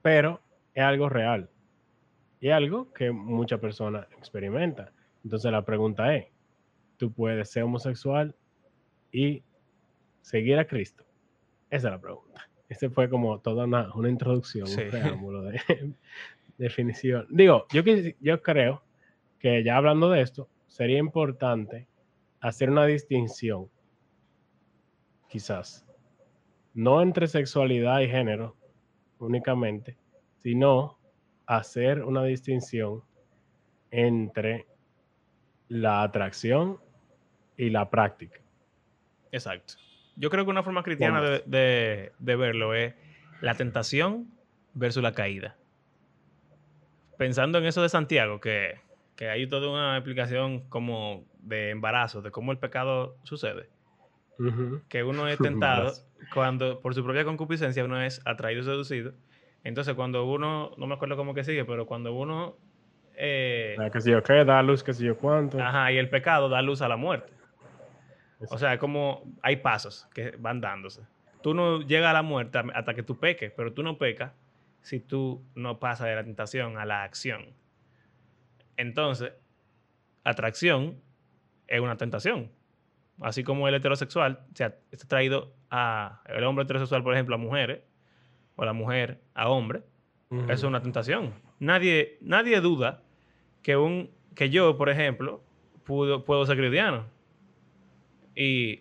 [0.00, 0.40] pero
[0.74, 1.48] es algo real
[2.40, 4.90] y algo que muchas personas experimentan.
[5.24, 6.26] Entonces la pregunta es,
[6.96, 8.34] ¿tú puedes ser homosexual
[9.10, 9.42] y
[10.20, 11.04] seguir a Cristo?
[11.70, 12.48] Esa es la pregunta.
[12.68, 14.82] Ese fue como toda una, una introducción, Sí.
[14.82, 15.60] un preámbulo de
[16.58, 17.26] definición.
[17.30, 17.82] Digo, yo,
[18.20, 18.82] yo creo
[19.38, 21.86] que ya hablando de esto, sería importante
[22.40, 23.68] hacer una distinción,
[25.28, 25.86] quizás,
[26.74, 28.56] no entre sexualidad y género
[29.18, 29.96] únicamente,
[30.38, 30.98] sino
[31.46, 33.02] hacer una distinción
[33.90, 34.66] entre
[35.72, 36.78] la atracción
[37.56, 38.38] y la práctica.
[39.30, 39.74] Exacto.
[40.16, 42.94] Yo creo que una forma cristiana ¿Cómo de, de- de verlo es
[43.40, 44.28] la tentación
[44.74, 45.56] versus la caída.
[47.16, 48.80] Pensando en eso de Santiago, que,
[49.16, 53.68] que hay toda una explicación como de embarazo, de cómo el pecado sucede.
[54.88, 55.92] Que uno es tentado
[56.34, 59.12] cuando, por su propia concupiscencia, uno es atraído y seducido.
[59.64, 62.56] Entonces, cuando uno, no me acuerdo cómo que sigue, pero cuando uno...
[63.16, 65.60] eh, Que si yo qué, da luz, que si yo cuánto.
[65.60, 67.32] Ajá, y el pecado da luz a la muerte.
[68.50, 71.02] O sea, como hay pasos que van dándose.
[71.42, 74.32] Tú no llegas a la muerte hasta que tú peques, pero tú no pecas
[74.80, 77.46] si tú no pasas de la tentación a la acción.
[78.76, 79.32] Entonces,
[80.24, 81.00] atracción
[81.68, 82.50] es una tentación.
[83.20, 87.38] Así como el heterosexual se ha está traído a el hombre heterosexual, por ejemplo, a
[87.38, 87.80] mujeres,
[88.56, 89.82] o la mujer a hombres,
[90.30, 90.42] Ujú.
[90.44, 91.32] eso es una tentación.
[91.62, 93.04] Nadie, nadie duda
[93.62, 95.40] que, un, que yo, por ejemplo,
[95.84, 97.04] puedo, puedo ser cristiano.
[98.34, 98.80] Y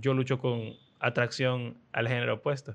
[0.00, 2.74] yo lucho con atracción al género opuesto,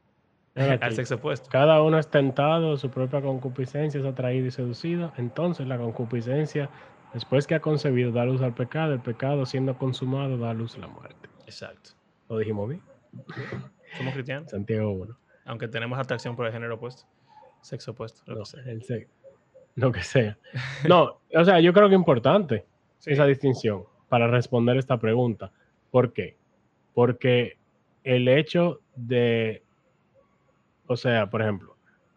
[0.54, 1.50] al sexo opuesto.
[1.50, 5.12] Cada uno es tentado, su propia concupiscencia es atraído y seducido.
[5.16, 6.70] Entonces la concupiscencia,
[7.12, 8.92] después que ha concebido, da luz al pecado.
[8.92, 11.28] El pecado, siendo consumado, da luz a la muerte.
[11.46, 11.90] Exacto.
[12.28, 12.82] Lo dijimos bien.
[13.96, 15.18] Somos cristianos, Santiago 1.
[15.46, 17.08] aunque tenemos atracción por el género opuesto,
[17.66, 18.62] sexo opuesto, lo No, que sea.
[18.72, 19.06] el
[19.76, 20.38] lo que sea.
[20.88, 22.64] No, o sea, yo creo que es importante
[22.98, 23.12] Sí.
[23.12, 25.52] esa distinción para responder esta pregunta.
[25.90, 26.36] ¿Por qué?
[26.94, 27.58] Porque
[28.04, 29.62] el hecho de,
[30.86, 31.76] o sea, por ejemplo,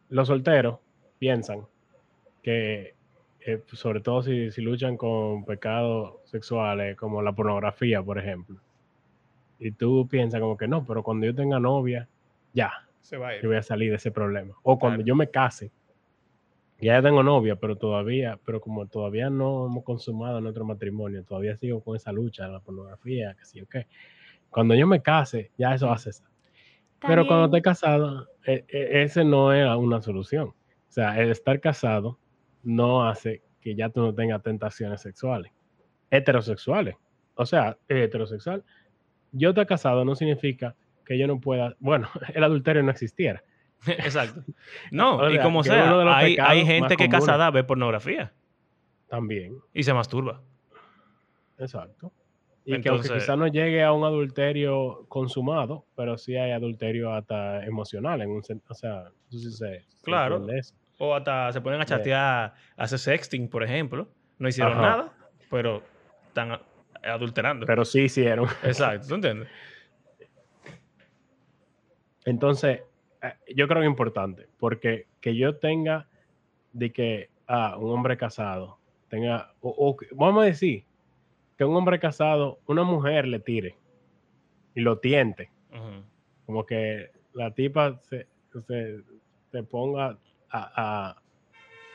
[0.09, 0.77] los solteros
[1.17, 1.65] piensan
[2.43, 2.95] que,
[3.45, 8.57] eh, sobre todo si, si luchan con pecados sexuales como la pornografía, por ejemplo,
[9.59, 12.07] y tú piensas como que no, pero cuando yo tenga novia,
[12.53, 13.41] ya, Se va a ir.
[13.41, 14.55] yo voy a salir de ese problema.
[14.63, 15.07] O cuando Claro.
[15.07, 15.71] yo me case,
[16.81, 21.83] ya tengo novia, pero todavía, pero como todavía no hemos consumado nuestro matrimonio, todavía sigo
[21.83, 23.87] con esa lucha de la pornografía, que sí o qué.
[24.49, 26.27] Cuando yo me case, ya eso va a cesar.
[27.05, 30.49] Pero cuando esté casado, e- e- ese no es una solución.
[30.49, 32.17] O sea, el estar casado
[32.63, 35.51] no hace que ya tú no tengas tentaciones sexuales.
[36.11, 36.95] Heterosexuales.
[37.35, 38.63] O sea, heterosexual
[39.31, 40.75] yo estar casado no significa
[41.09, 43.43] que yo no pueda, bueno, el adulterio no existiera.
[43.87, 44.41] Exacto.
[44.91, 47.25] No, O y como que sea, hay, hay gente que comunes.
[47.25, 48.31] casada ve pornografía
[49.09, 50.41] También, y se masturba.
[51.57, 52.11] exacto.
[52.65, 57.13] Y que Entonces- aunque quizás no llegue a un adulterio consumado, pero sí hay adulterio
[57.13, 60.45] hasta emocional, en un o sea, si se, se Claro.
[60.51, 60.75] eso.
[60.99, 64.07] O hasta se ponen a De- chatear, a hacer sexting, por ejemplo.
[64.37, 64.81] No hicieron Ajá.
[64.81, 65.13] nada,
[65.49, 65.81] pero
[66.27, 66.59] están
[67.03, 67.65] adulterando.
[67.65, 68.47] Pero sí hicieron.
[68.63, 69.47] Exacto, ¿tú entiendes?
[72.25, 72.81] Entonces,
[73.21, 76.07] eh, yo creo que es importante, porque que yo tenga
[76.73, 78.77] de que, ah, un hombre casado,
[79.09, 80.85] tenga, o, vamos a decir,
[81.57, 83.75] que un hombre casado, una mujer le tire
[84.75, 85.51] y lo tiente,
[86.45, 88.27] como que la tipa se,
[88.67, 89.01] se,
[89.51, 90.17] se ponga
[90.49, 90.71] a,
[91.09, 91.21] a-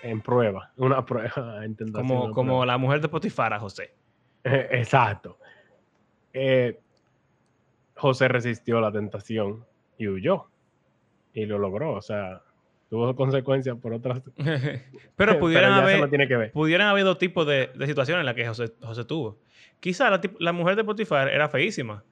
[0.03, 2.67] en prueba, una prueba, Como, como prueba.
[2.67, 3.95] la mujer de Potifara, José.
[4.45, 5.39] Exacto.
[6.33, 6.79] Eh,
[7.97, 9.65] José resistió la tentación
[9.99, 10.47] y huyó.
[11.33, 11.93] Y lo logró.
[11.93, 12.43] O sea,
[12.89, 14.23] tuvo consecuencias por otras.
[15.17, 16.53] Pero pudieran eso haber, no tiene que ver.
[16.53, 19.39] pudieran haber dos tipos de, de situaciones en las que José, José tuvo.
[19.81, 22.05] Quizá la, mujer de Potifar era feísima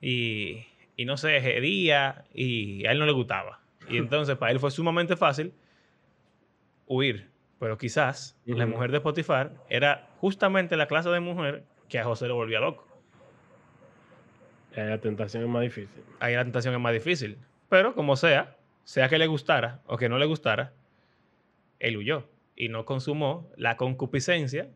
[0.00, 0.66] y,
[0.96, 3.60] y no sé, hería y a él no le gustaba.
[3.88, 5.54] Y entonces para él fue sumamente fácil
[6.86, 7.30] huir.
[7.58, 12.28] Pero quizás la mujer de Potifar era justamente la clase de mujer que a José
[12.28, 12.86] lo volvía loco.
[14.76, 16.02] La tentación es más difícil.
[16.20, 17.38] Ahí la tentación es más difícil.
[17.68, 20.72] Pero como sea, sea que le gustara o que no le gustara,
[21.78, 24.68] él huyó y no consumó la concupiscencia,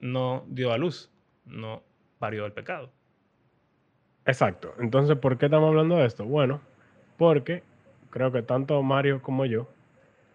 [0.00, 1.10] no dio a luz,
[1.44, 1.82] no
[2.18, 2.90] parió el pecado.
[4.26, 4.74] Exacto.
[4.78, 6.24] Entonces, ¿por qué estamos hablando de esto?
[6.24, 6.60] Bueno,
[7.16, 7.62] porque
[8.10, 9.68] creo que tanto Mario como yo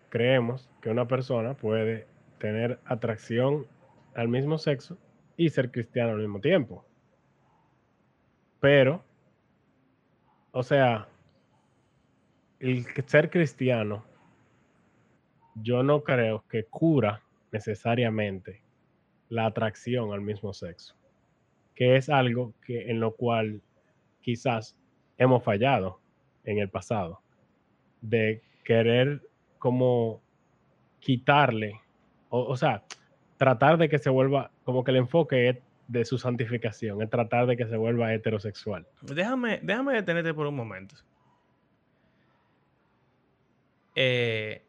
[0.09, 3.65] creemos que una persona puede tener atracción
[4.15, 4.97] al mismo sexo
[5.37, 6.85] y ser cristiano al mismo tiempo.
[8.61, 9.03] Pero,
[10.51, 11.07] o sea,
[12.59, 14.05] el ser cristiano,
[15.55, 18.61] yo no creo que cura necesariamente
[19.29, 20.95] la atracción al mismo sexo,
[21.73, 23.61] que es algo que en lo cual
[24.21, 24.77] quizás
[25.17, 25.99] hemos fallado
[26.43, 27.19] en el pasado,
[28.01, 30.21] de querer como
[30.99, 31.81] quitarle,
[32.29, 32.83] o, o sea,
[33.37, 35.57] tratar de que se vuelva, como que el enfoque es
[35.91, 38.87] de su santificación, es tratar de que se vuelva heterosexual.
[39.01, 40.95] Déjame, déjame detenerte por un momento.
[43.95, 44.63] Eh,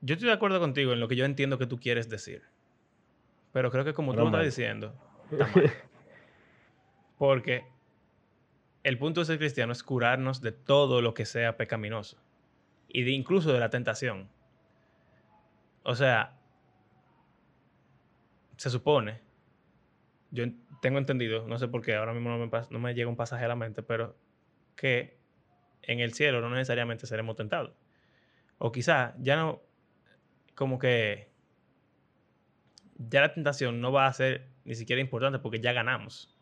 [0.00, 2.42] yo estoy de acuerdo contigo en lo que yo entiendo que tú quieres decir.
[3.52, 4.94] Pero creo que como tú lo estás diciendo,
[5.30, 5.72] está mal.
[7.18, 7.64] Porque
[8.82, 12.18] el punto de ser cristiano es curarnos de todo lo que sea pecaminoso.
[12.88, 14.28] Y de incluso de la tentación.
[15.84, 16.36] O sea,
[18.56, 19.20] se supone,
[20.32, 23.08] yo en- tengo entendido, no sé por qué, ahora mismo no me, no me llega
[23.08, 24.16] un pasaje a la mente, pero
[24.74, 25.16] que
[25.82, 27.72] en el cielo no necesariamente seremos tentados.
[28.58, 29.60] O quizá ya no,
[30.54, 31.28] como que
[32.98, 36.34] ya la tentación no va a ser ni siquiera importante porque ya ganamos.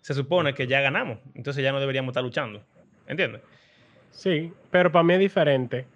[0.00, 2.64] Se supone que ya ganamos, entonces ya no deberíamos estar luchando.
[3.06, 3.42] ¿Entiendes?
[4.10, 5.86] Sí, pero para mí es diferente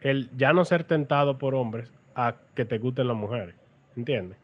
[0.00, 3.54] el ya no ser tentado por hombres a que te gusten las mujeres.
[3.96, 4.38] ¿Entiendes?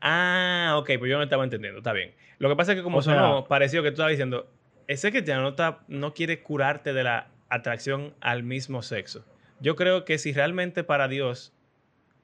[0.00, 2.12] Ah, ok, pues yo no estaba entendiendo, está bien.
[2.38, 4.48] Lo que pasa es que como O sea- sonó, pareció que tú estabas diciendo,
[4.88, 9.24] ese cristiano no, está, no quiere curarte de la atracción al mismo sexo.
[9.60, 11.52] Yo creo que si realmente para Dios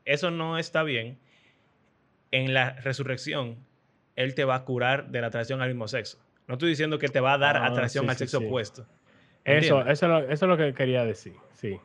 [0.04, 1.18] eso no está bien,
[2.30, 3.56] en la resurrección
[4.16, 6.18] Él te va a curar de la atracción al mismo sexo.
[6.46, 8.46] No estoy diciendo que te va a dar Ah, atracción sí, al sí, sexo sí.
[8.46, 8.86] opuesto.
[9.44, 11.78] Eso, eso, es lo- eso es lo que quería decir, sí.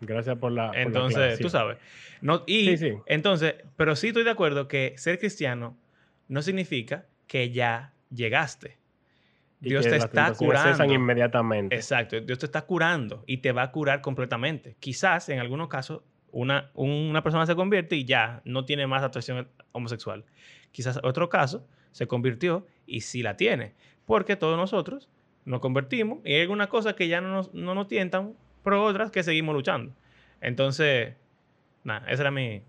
[0.00, 0.66] Gracias por la.
[0.68, 1.78] por la Entonces, tú sabes.
[2.20, 2.92] No, y Sí, sí.
[3.06, 5.76] entonces, pero sí estoy de acuerdo que ser cristiano
[6.28, 8.78] no significa que ya llegaste.
[9.60, 10.94] Dios te está tentaciones cesan curando.
[10.94, 11.74] inmediatamente.
[11.76, 14.76] Exacto, Dios te está curando y te va a curar completamente.
[14.80, 19.48] Quizás en algunos casos una, una persona se convierte y ya no tiene más atracción
[19.72, 20.24] homosexual.
[20.72, 23.74] Quizás otro caso se convirtió y sí la tiene,
[24.06, 25.10] porque todos nosotros
[25.44, 28.34] nos convertimos y hay algunas cosas que ya no nos, no nos tientan,
[28.64, 29.92] pero otras que seguimos luchando.
[30.40, 31.14] Entonces,
[31.84, 32.62] nada, esa era mi...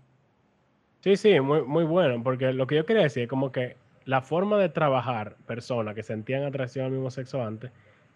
[1.00, 4.20] Sí, sí, muy, muy bueno, porque lo que yo quería decir es como que la
[4.22, 7.70] forma de trabajar personas que sentían atracción al mismo sexo antes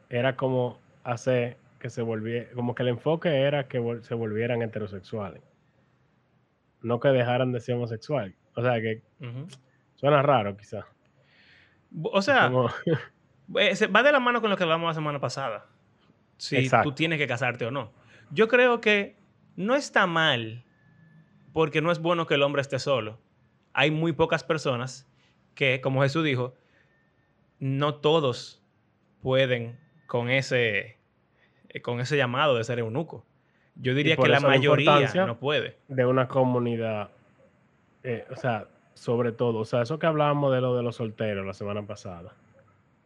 [0.09, 4.63] era como hacer que se volviera, como que el enfoque era que vol- se volvieran
[4.63, 5.43] heterosexuales,
[6.83, 8.35] no que dejaran de ser homosexuales.
[8.55, 9.03] O sea, que
[9.97, 10.85] suena raro quizás.
[12.03, 12.71] O sea, Como-
[13.57, 15.67] Eh, va de la mano con lo que hablamos la semana pasada.
[16.37, 16.91] Si Exacto.
[16.91, 17.93] tú tienes que casarte o no.
[18.31, 19.17] Yo creo que
[19.57, 20.65] no está mal
[21.53, 23.19] porque no es bueno que el hombre esté solo.
[23.73, 25.09] Hay muy pocas personas
[25.55, 26.55] que, como Jesús dijo,
[27.59, 28.63] no todos
[29.23, 30.99] pueden con ese,
[31.71, 33.25] eh, con ese llamado de ser eunuco.
[33.77, 35.77] Yo diría que la mayoría no puede.
[35.89, 37.11] de una comunidad,
[38.03, 41.45] eh, o sea, sobre todo, o sea, eso que hablábamos de lo de los solteros
[41.45, 42.33] la semana pasada,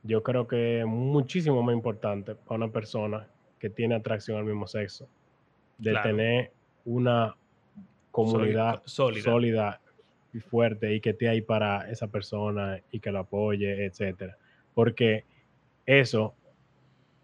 [0.02, 4.66] yo creo que es muchísimo más importante para una persona que tiene atracción al mismo
[4.66, 5.08] sexo,
[5.78, 6.08] de Claro.
[6.08, 6.52] tener
[6.84, 7.36] una
[8.10, 9.22] comunidad sólida.
[9.22, 9.80] sólida.
[10.32, 14.36] y fuerte y que esté ahí para esa persona y que lo apoye, etcétera.
[14.74, 15.24] Porque
[15.86, 16.34] eso,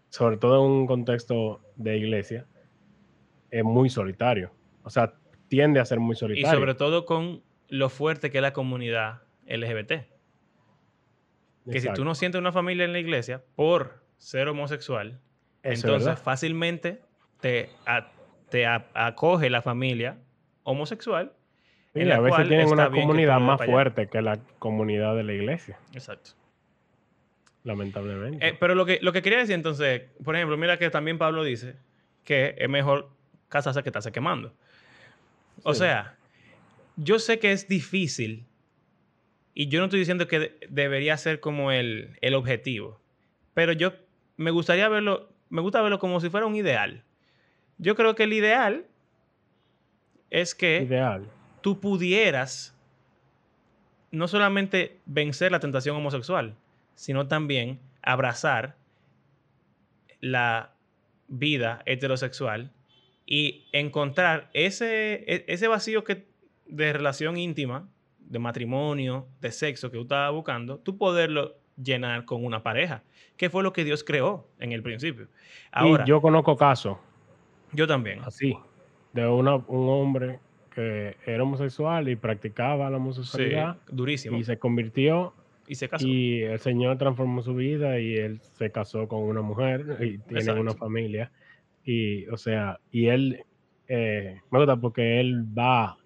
[0.09, 2.45] sobre todo en un contexto de iglesia,
[3.49, 4.51] es muy solitario.
[4.83, 5.13] O sea,
[5.47, 6.59] tiende a ser muy Y solitario.
[6.59, 10.05] sobre todo con lo fuerte que es la comunidad LGBT.
[11.71, 15.19] Que si tú no sientes una familia en la iglesia por ser homosexual,
[15.63, 16.21] Eso entonces verdad.
[16.23, 17.01] fácilmente
[17.41, 18.09] te, a-
[18.49, 20.17] te a- acoge la familia
[20.63, 21.33] homosexual.
[21.93, 25.77] Sí, la a veces tienen una comunidad más fuerte que la comunidad de la iglesia,
[25.93, 26.31] Exacto.
[27.63, 28.47] lamentablemente.
[28.47, 31.43] Eh, pero lo que, lo que quería decir entonces, por ejemplo, mira que también Pablo
[31.43, 31.75] dice
[32.23, 33.09] que es mejor
[33.49, 34.53] casarse que estarse quemando.
[35.63, 35.79] O Sí.
[35.79, 36.15] sea,
[36.97, 38.45] yo sé que es difícil
[39.59, 43.01] y yo no estoy diciendo que de- debería ser como el, el objetivo,
[43.55, 43.91] pero yo
[44.35, 47.03] me gustaría verlo, me gusta verlo como si fuera un ideal.
[47.79, 48.85] Yo creo que el ideal
[50.29, 51.27] es que Ideal.
[51.61, 52.75] tú pudieras
[54.11, 56.53] no solamente vencer la tentación homosexual,
[56.93, 58.75] sino también abrazar
[60.19, 60.73] la
[61.27, 62.71] vida heterosexual
[63.25, 66.25] y encontrar ese, e- ese vacío que,
[66.67, 67.89] de relación íntima,
[68.29, 73.03] de matrimonio, de sexo que tú estabas buscando, tú poderlo llenar con una pareja,
[73.37, 75.27] que fue lo que Dios creó en el principio.
[75.71, 76.97] Ahora, y yo conozco casos
[77.73, 78.19] yo también.
[78.23, 78.57] así,
[79.13, 80.39] de una, un hombre
[80.73, 84.37] que era homosexual y practicaba la Sí, homosexualidad durísimo.
[84.37, 85.33] y se convirtió
[85.67, 86.07] Y se casó.
[86.07, 90.39] y el Señor transformó su vida y él se casó con una mujer y tiene
[90.39, 90.61] Exacto.
[90.61, 91.31] una familia
[91.83, 93.43] y o sea y él
[93.87, 95.97] eh, me gusta porque él va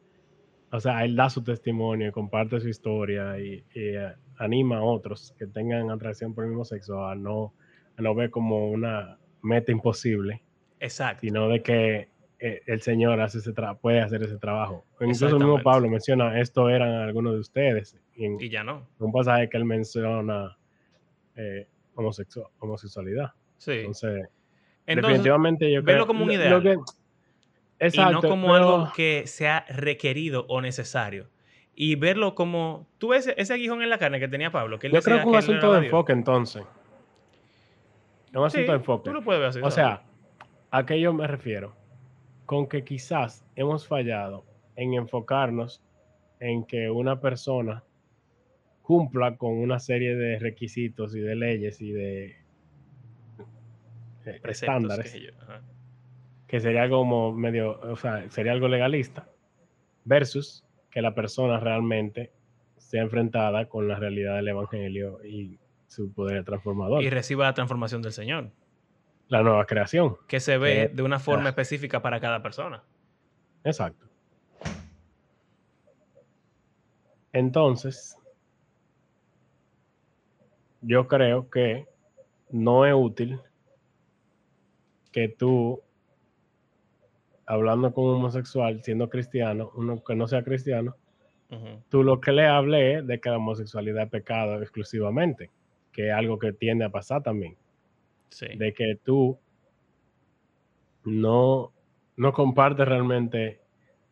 [0.71, 4.83] o sea él da su testimonio y comparte su historia y, y, eh, anima a
[4.83, 7.53] otros que tengan atracción por el mismo sexo a no
[7.97, 10.41] a no ver como una meta imposible
[10.79, 11.21] Exacto.
[11.21, 14.83] sino de que eh, el Señor hace ese tra- puede hacer ese trabajo.
[14.99, 15.61] Incluso el mismo.
[15.61, 18.87] Pablo menciona, esto eran algunos de ustedes, y en Y ya no.
[18.97, 20.57] un pasaje que él menciona
[21.35, 23.29] eh, homosexual, homosexualidad.
[23.57, 23.73] Sí.
[23.73, 24.27] Entonces,
[24.87, 26.07] Entonces, definitivamente yo creo...
[26.07, 26.49] como un lo- ideal.
[26.49, 26.77] lo que-
[27.81, 31.29] y no como pero- algo que sea requerido o necesario.
[31.73, 32.87] Y verlo como...
[32.97, 34.77] Tú ves ese, ese aguijón en la carne que tenía Pablo.
[34.77, 36.63] Que él Yo creo que un él no asunto de enfoque entonces.
[38.33, 39.09] Un Sí, asunto de enfoque.
[39.09, 39.59] Tú lo puedes ver así.
[39.63, 40.03] O sea,
[40.69, 41.75] ¿a qué yo me refiero?
[42.45, 45.81] Con que quizás hemos fallado en enfocarnos
[46.39, 47.83] en que una persona
[48.81, 52.25] cumpla con una serie de requisitos y de leyes y de
[54.25, 55.61] eh, estándares, yo, ajá.
[56.51, 59.25] Que sería algo como medio, o sea, sería algo legalista,
[60.03, 62.33] versus que la persona realmente
[62.75, 68.01] sea enfrentada con la realidad del evangelio y su poder transformador, Y reciba la transformación
[68.01, 68.51] del Señor.
[69.29, 70.17] la nueva creación.
[70.27, 71.49] Que se ve de una forma ah.
[71.51, 72.83] específica para cada persona.
[73.63, 74.05] Exacto.
[77.31, 78.17] Entonces,
[80.81, 81.87] yo creo que
[82.49, 83.39] no es útil
[85.13, 85.81] que tú,
[87.51, 90.95] hablando con un homosexual, siendo cristiano, uno que no sea cristiano,
[91.49, 91.83] Ujú.
[91.89, 95.49] tú lo que le hables es de que la homosexualidad es pecado exclusivamente,
[95.91, 97.57] que es algo que tiende a pasar también
[98.29, 98.47] Sí.
[98.55, 99.37] de que tú
[101.03, 101.73] no,
[102.15, 103.59] no compartes realmente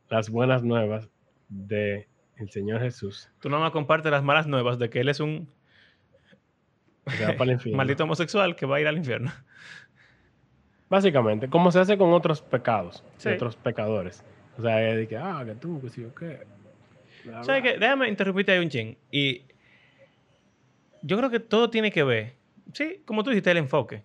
[0.10, 1.10] las buenas nuevas
[1.48, 3.30] de el Señor Jesús.
[3.40, 5.50] Tú no me compartes las malas nuevas de que él es un
[7.74, 9.32] maldito homosexual que va a ir al infierno.
[10.90, 13.04] Básicamente, como se hace con otros pecados,
[13.36, 14.24] otros pecadores.
[14.58, 16.40] O sea, es de que, ah, que tú, que sí o qué.
[17.44, 17.78] ¿Sabes qué?
[17.78, 18.98] Déjame interrumpirte ahí un ching.
[19.12, 19.44] Y
[21.02, 22.34] yo creo que todo tiene que ver,
[22.74, 24.04] sí, como tú dijiste, el enfoque.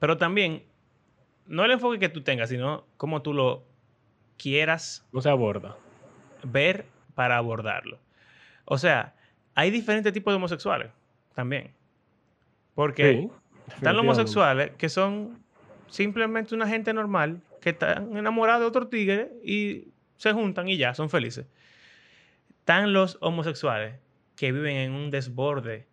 [0.00, 0.64] Pero también,
[1.46, 3.62] no el enfoque que tú tengas, sino cómo tú lo
[4.36, 5.76] quieras No se aborda.
[6.42, 7.98] ver para abordarlo.
[8.64, 9.14] O sea,
[9.54, 10.90] hay diferentes tipos de homosexuales
[11.34, 11.70] también.
[12.74, 13.30] Porque Sí,
[13.76, 15.43] están los homosexuales que son
[15.88, 20.94] simplemente una gente normal que están enamorados de otro tigre y se juntan y ya,
[20.94, 21.46] son felices.
[22.60, 23.96] Están los homosexuales
[24.36, 25.86] que viven en un desborde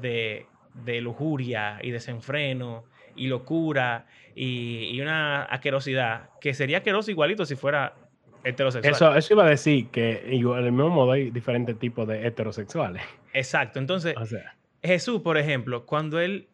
[0.00, 0.46] de,
[0.84, 2.84] de lujuria y desenfreno
[3.16, 7.94] y locura y, y una asquerosidad que sería asqueroso igualito si fuera
[8.44, 8.94] heterosexual.
[8.94, 13.02] Eso, eso iba a decir que igual, del mismo modo hay diferentes tipos de heterosexuales.
[13.32, 13.78] Exacto.
[13.78, 16.48] Entonces, O sea, Jesús, por ejemplo, cuando él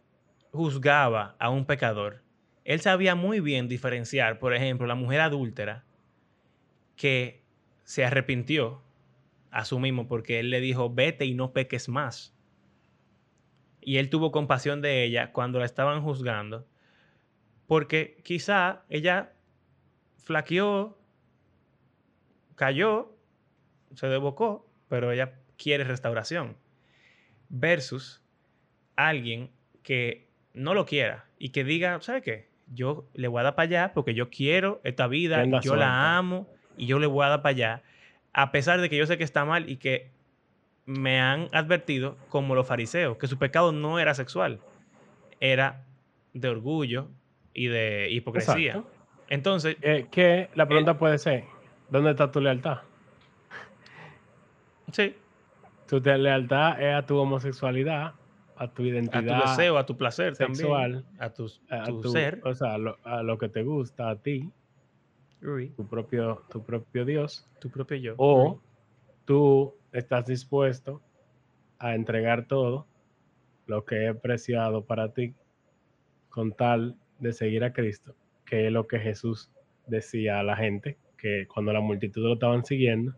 [0.51, 2.23] juzgaba a un pecador,
[2.67, 5.85] él sabía muy bien diferenciar, por ejemplo, la mujer adúltera
[6.97, 7.45] que
[7.85, 8.83] se arrepintió
[9.53, 12.35] a su mismo porque él le dijo, vete y no peques más.
[13.81, 16.67] Y él tuvo compasión de ella cuando la estaban juzgando,
[17.69, 19.33] porque quizá ella
[20.17, 20.99] flaqueó,
[22.57, 23.17] cayó,
[23.95, 26.57] se debocó, pero ella quiere restauración.
[27.49, 28.25] Versus
[28.97, 29.53] alguien
[29.85, 32.56] que no lo quiera y que diga, ¿sabe qué?
[32.73, 36.49] Yo le voy a dar para allá porque yo quiero esta vida, yo la amo
[36.77, 37.83] y yo le voy a dar para allá,
[38.33, 40.11] a pesar de que yo sé que está mal y que
[40.85, 44.61] me han advertido, como los fariseos, que su pecado no era sexual,
[45.41, 45.85] era
[46.33, 47.09] de orgullo
[47.55, 48.83] y de hipocresía.
[49.29, 49.77] Entonces.
[49.83, 51.45] Eh, que la pregunta eh, puede ser:
[51.91, 52.79] ¿dónde está tu lealtad?
[54.93, 55.15] Sí.
[55.89, 58.15] Tu lealtad es a tu homosexualidad,
[58.57, 59.41] a tu identidad.
[59.41, 61.49] A tu deseo, a tu placer sexual, a tu,
[62.09, 62.41] ser.
[62.45, 64.51] O sea, a lo, que te gusta a ti.
[65.41, 67.47] Tu propio, tu propio Dios.
[67.61, 68.15] Tu propio yo.
[68.17, 68.61] O
[69.25, 71.03] tú estás dispuesto
[71.79, 72.87] a entregar todo
[73.67, 75.35] lo que es preciado para ti
[76.31, 79.51] con tal de seguir a Cristo, que es lo que Jesús
[79.87, 83.15] decía a la gente, que cuando la multitud lo estaban siguiendo,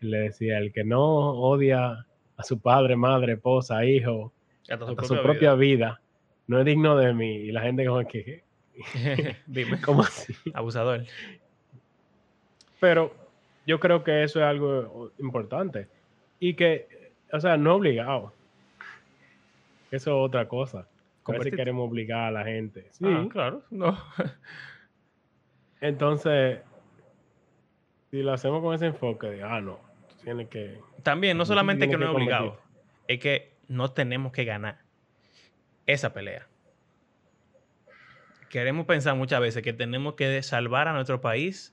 [0.00, 4.32] le decía, el que no odia a su padre, madre, esposa, hijo,
[4.68, 6.00] a su propia vida.
[6.46, 7.36] no es digno de mí.
[7.36, 8.44] Y la gente como que...
[9.46, 9.80] Dime.
[9.80, 10.34] ¿Cómo así?
[10.54, 11.04] Abusador.
[12.80, 13.14] Pero
[13.66, 15.88] yo creo que eso es algo importante.
[16.38, 18.32] Y que, o sea, no obligado.
[19.90, 20.86] Eso es otra cosa.
[21.24, 22.86] A ver si queremos obligar a la gente.
[22.90, 23.62] Sí, ah, claro.
[23.70, 23.96] No.
[25.80, 26.60] Entonces,
[28.10, 29.78] si lo hacemos con ese enfoque de, ah, no,
[30.24, 30.78] tiene que...
[31.02, 32.58] También, no solamente que no es obligado,
[33.06, 34.80] es que no tenemos que ganar
[35.86, 36.48] esa pelea.
[38.48, 41.72] Queremos pensar muchas veces que tenemos que salvar a nuestro país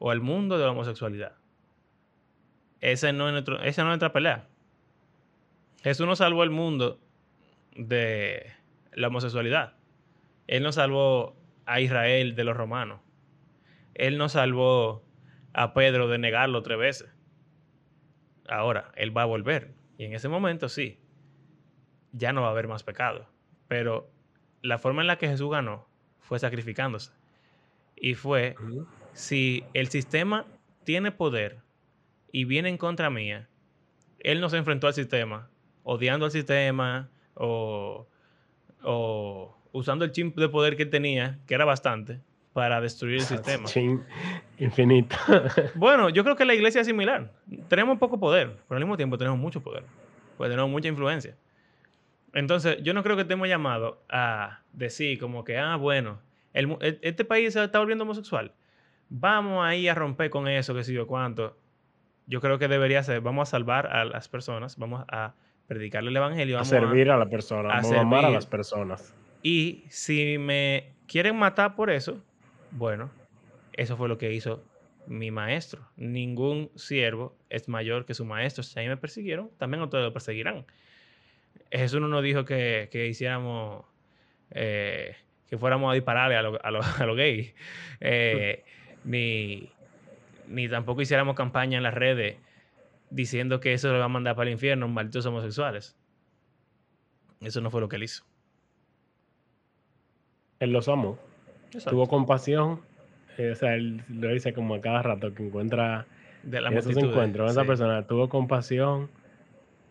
[0.00, 1.36] o al mundo de la homosexualidad.
[2.80, 4.48] Ese no es nuestro, esa no es nuestra pelea.
[5.84, 7.00] Jesús no salvó el mundo
[7.76, 8.52] de
[8.92, 9.74] la homosexualidad.
[10.48, 13.00] Él no salvó a Israel de los romanos.
[13.94, 15.04] Él no salvó
[15.52, 17.14] a Pedro de negarlo tres veces.
[18.48, 19.72] Ahora, él va a volver.
[19.98, 20.98] Y en ese momento sí,
[22.12, 23.26] ya no va a haber más pecado.
[23.68, 24.10] Pero
[24.60, 25.86] la forma en la que Jesús ganó
[26.20, 27.12] fue sacrificándose.
[27.96, 28.56] Y fue,
[29.12, 30.46] si el sistema
[30.84, 31.58] tiene poder
[32.32, 33.48] y viene en contra mía,
[34.20, 35.50] él no se enfrentó al sistema,
[35.82, 38.06] odiando al sistema o,
[38.82, 42.20] o usando el chip de poder que tenía, que era bastante,
[42.52, 43.64] para destruir el sistema.
[44.58, 45.16] infinito.
[45.74, 47.32] bueno, yo creo que la iglesia es similar.
[47.68, 49.84] Tenemos poco poder, pero al mismo tiempo tenemos mucho poder.
[50.36, 51.36] Pues tenemos mucha influencia.
[52.34, 56.20] Entonces, yo no creo que estemos llamados a decir como que, ah, bueno,
[56.52, 58.52] el, e, este país se está volviendo homosexual.
[59.08, 61.56] Vamos ahí a romper con eso, que sé yo cuánto.
[62.26, 65.34] Yo creo que debería ser, vamos a salvar a las personas, vamos a
[65.66, 66.58] predicarle el evangelio.
[66.58, 69.14] a servir a, la persona, vamos a amar a las personas.
[69.42, 72.22] Y si me quieren matar por eso,
[72.70, 73.10] bueno,
[73.74, 74.62] eso fue lo que hizo
[75.06, 75.82] mi maestro.
[75.96, 78.62] Ningún siervo es mayor que su maestro.
[78.62, 80.64] Si a mí me persiguieron, también ustedes lo perseguirán.
[81.78, 83.84] Jesús no nos dijo que, hiciéramos,
[84.50, 85.16] eh,
[85.48, 87.54] que fuéramos a dispararle a los a lo, gays,
[88.00, 88.64] eh,
[89.04, 89.70] ni,
[90.48, 92.36] ni tampoco hiciéramos campaña en las redes
[93.10, 95.96] diciendo que eso lo va a mandar para el infierno, malditos homosexuales.
[97.40, 98.24] Eso no fue lo que él hizo.
[100.60, 101.18] Él los amó.
[101.88, 102.80] Tuvo compasión.
[103.38, 106.06] Eh, o sea, él lo dice como a cada rato que encuentra
[106.42, 107.50] de la esos encuentros.
[107.50, 109.10] Esa persona tuvo compasión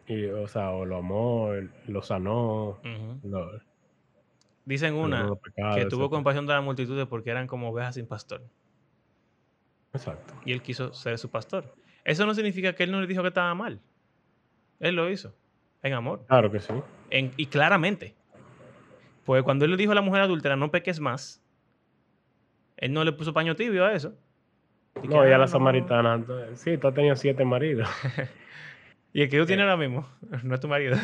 [0.08, 1.50] y, o sea, o lo amó,
[1.88, 2.80] lo sanó.
[4.66, 5.30] Dicen una
[5.76, 8.42] que tuvo compasión de la multitud porque eran como ovejas sin pastor.
[9.94, 10.34] Exacto.
[10.46, 11.76] Y él quiso ser su pastor.
[12.04, 13.80] Eso no significa que él no le dijo que estaba mal.
[14.80, 15.36] Él lo hizo.
[15.84, 16.26] En amor.
[16.28, 16.74] Claro que sí.
[17.10, 18.16] y claramente.
[19.26, 21.42] Pues cuando él le dijo a la mujer adúltera, no peques más,
[22.78, 24.14] él no le puso paño tibio a eso.
[25.04, 26.24] no, y a la samaritana.
[26.56, 27.88] Sí, tú has tenido siete maridos.
[29.14, 30.08] y el que tú tienes ahora mismo
[30.44, 30.98] no es tu marido.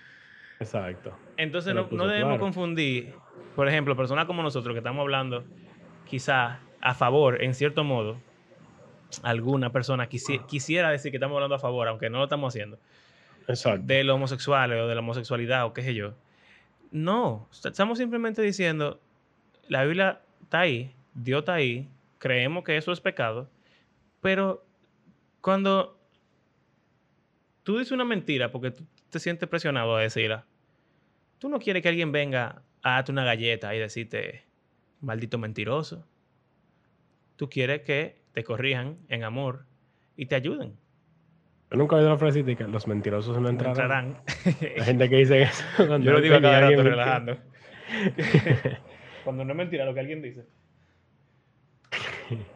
[0.60, 1.16] Exacto.
[1.36, 3.14] Entonces no, debemos confundir,
[3.54, 5.44] por ejemplo, personas como nosotros que estamos hablando
[6.06, 8.16] quizá a favor, en cierto modo,
[9.22, 12.78] alguna persona quisiera decir que estamos hablando a favor, aunque no lo estamos haciendo,
[13.48, 13.82] Exacto.
[13.84, 16.14] de los homosexuales o de la homosexualidad o qué sé yo.
[16.90, 19.00] No, estamos simplemente diciendo,
[19.68, 21.88] la Biblia está ahí, Dios está ahí,
[22.18, 23.50] creemos que eso es pecado,
[24.20, 24.64] pero
[25.40, 25.95] cuando
[27.66, 30.46] tú dices una mentira porque tú te sientes presionado a decirla.
[31.40, 34.44] Tú no quieres que alguien venga a darte una galleta y decirte,
[35.00, 36.06] maldito mentiroso.
[37.34, 39.66] Tú quieres que te corrijan en amor
[40.16, 40.76] y te ayuden.
[41.72, 44.16] Yo nunca he oído la frase de que los mentirosos no No entrarán.
[44.16, 44.22] entrarán.
[44.76, 45.64] La gente que dice eso.
[45.76, 47.36] cuando Yo lo digo cada rato relajando.
[49.24, 50.46] Cuando no es mentira lo que alguien dice.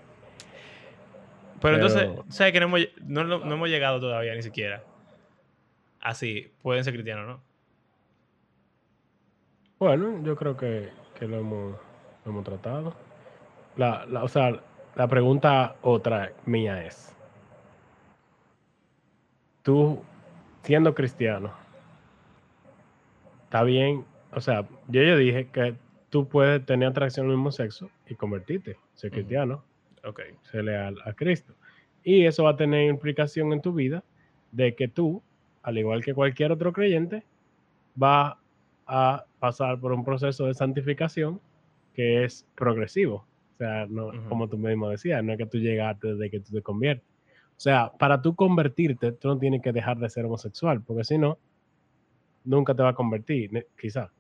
[1.61, 4.85] Pero, entonces, Pero- ¿sabes que no hemos, no, no- no hemos llegado todavía ni siquiera?
[6.01, 7.41] Así, pueden ser cristianos, ¿no?
[9.79, 11.77] Bueno, yo creo que, que lo, hemos,
[12.25, 12.95] lo hemos tratado.
[13.77, 14.61] La, la- o sea,
[14.95, 17.15] la pregunta otra mía es,
[19.63, 20.03] tú
[20.63, 21.53] siendo cristiano,
[23.45, 25.75] está bien, o sea, yo ya dije que
[26.11, 29.65] tú puedes tener atracción al mismo sexo y convertirte, ser cristiano,
[30.05, 30.21] Ok.
[30.51, 31.55] ser leal a Cristo.
[32.03, 34.03] Y eso va a tener implicación en tu vida
[34.53, 35.23] de que tú,
[35.63, 37.25] al igual que cualquier otro creyente,
[38.01, 38.39] va
[38.87, 41.41] a pasar por un proceso de santificación
[41.95, 43.27] que es progresivo.
[43.55, 46.53] O sea, no, como tú mismo decías, no es que tú llegaste desde que tú
[46.53, 47.07] te conviertes.
[47.57, 51.19] O sea, para tú convertirte, tú no tienes que dejar de ser homosexual, porque si
[51.19, 51.39] no,
[52.45, 54.11] nunca te va a convertir, quizá.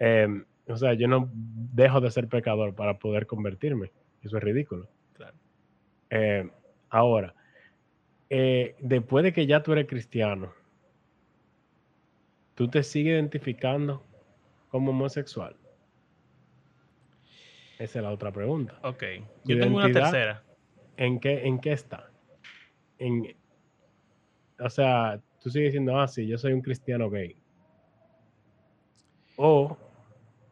[0.00, 3.92] Em, o sea, yo no dejo de ser pecador para poder convertirme.
[4.22, 4.88] Eso es ridículo.
[5.12, 5.36] Claro.
[6.10, 6.50] Eh,
[6.90, 7.34] ahora,
[8.34, 10.54] eh, después de que ya tú eres cristiano,
[12.54, 14.06] ¿tú te sigues identificando
[14.68, 15.54] como homosexual?
[17.78, 18.78] Esa es la otra pregunta.
[18.82, 19.02] Ok.
[19.44, 20.44] Yo tengo una tercera.
[20.96, 22.10] ¿En qué, en qué está?
[22.98, 23.36] En,
[24.58, 27.36] o sea, tú sigues diciendo, ah, sí, yo soy un cristiano gay.
[29.36, 29.76] O,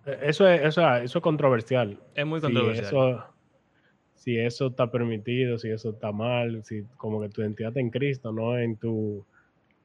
[0.04, 1.98] eh, eso es, eso, es- eso es controversial.
[2.14, 2.86] Es muy si controversial.
[2.86, 3.29] eso,
[4.20, 7.88] si eso está permitido, si eso está mal, si como que tu identidad está en
[7.88, 9.24] Cristo, no en tu,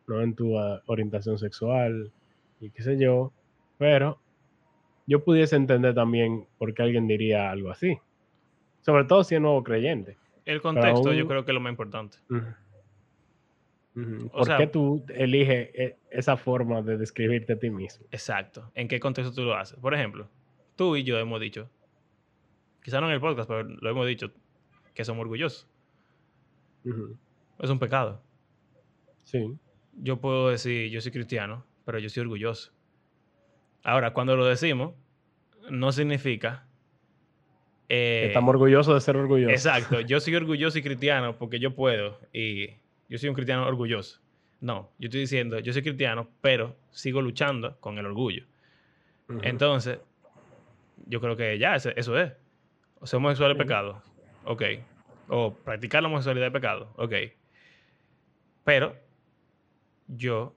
[0.08, 2.12] no en tu ah, orientación sexual
[2.60, 3.32] y qué sé yo.
[3.78, 4.20] Pero
[5.08, 7.98] yo pudiese entender también por qué alguien diría algo así.
[8.82, 10.18] Sobre todo si es nuevo creyente.
[10.44, 12.18] El contexto yo creo que es lo más importante.
[12.28, 18.06] O ¿Por sea- qué tú eliges e- esa forma de describirte a ti mismo?
[18.12, 18.70] Exacto.
[18.76, 19.80] ¿En qué contexto tú lo haces?
[19.80, 20.28] Por ejemplo,
[20.76, 21.70] tú y yo hemos dicho,
[22.86, 24.32] quizá no en el podcast, pero lo hemos dicho,
[24.94, 25.68] que somos orgullosos.
[26.86, 27.18] Ujú.
[27.60, 28.22] Es un pecado.
[29.24, 29.58] Sí.
[29.94, 32.72] Yo puedo decir, yo soy cristiano, pero yo soy orgulloso.
[33.84, 34.94] Ahora, cuando lo decimos,
[35.72, 36.68] no significa...
[37.90, 39.52] eh, Estamos orgullosos de ser orgullosos.
[39.54, 42.68] Exacto, yo soy orgulloso y cristiano porque yo puedo y
[43.10, 44.22] yo soy un cristiano orgulloso.
[44.62, 48.46] No, yo estoy diciendo, yo soy cristiano, pero sigo luchando con el orgullo.
[49.28, 49.40] Ujú.
[49.44, 49.98] Entonces,
[51.08, 52.32] yo creo que ya, ese- eso es.
[53.00, 54.02] O ser homosexual es pecado.
[54.46, 54.64] Ok.
[55.28, 56.94] O practicar la homosexualidad es pecado.
[56.98, 57.14] Ok.
[58.64, 58.96] Pero
[60.08, 60.56] yo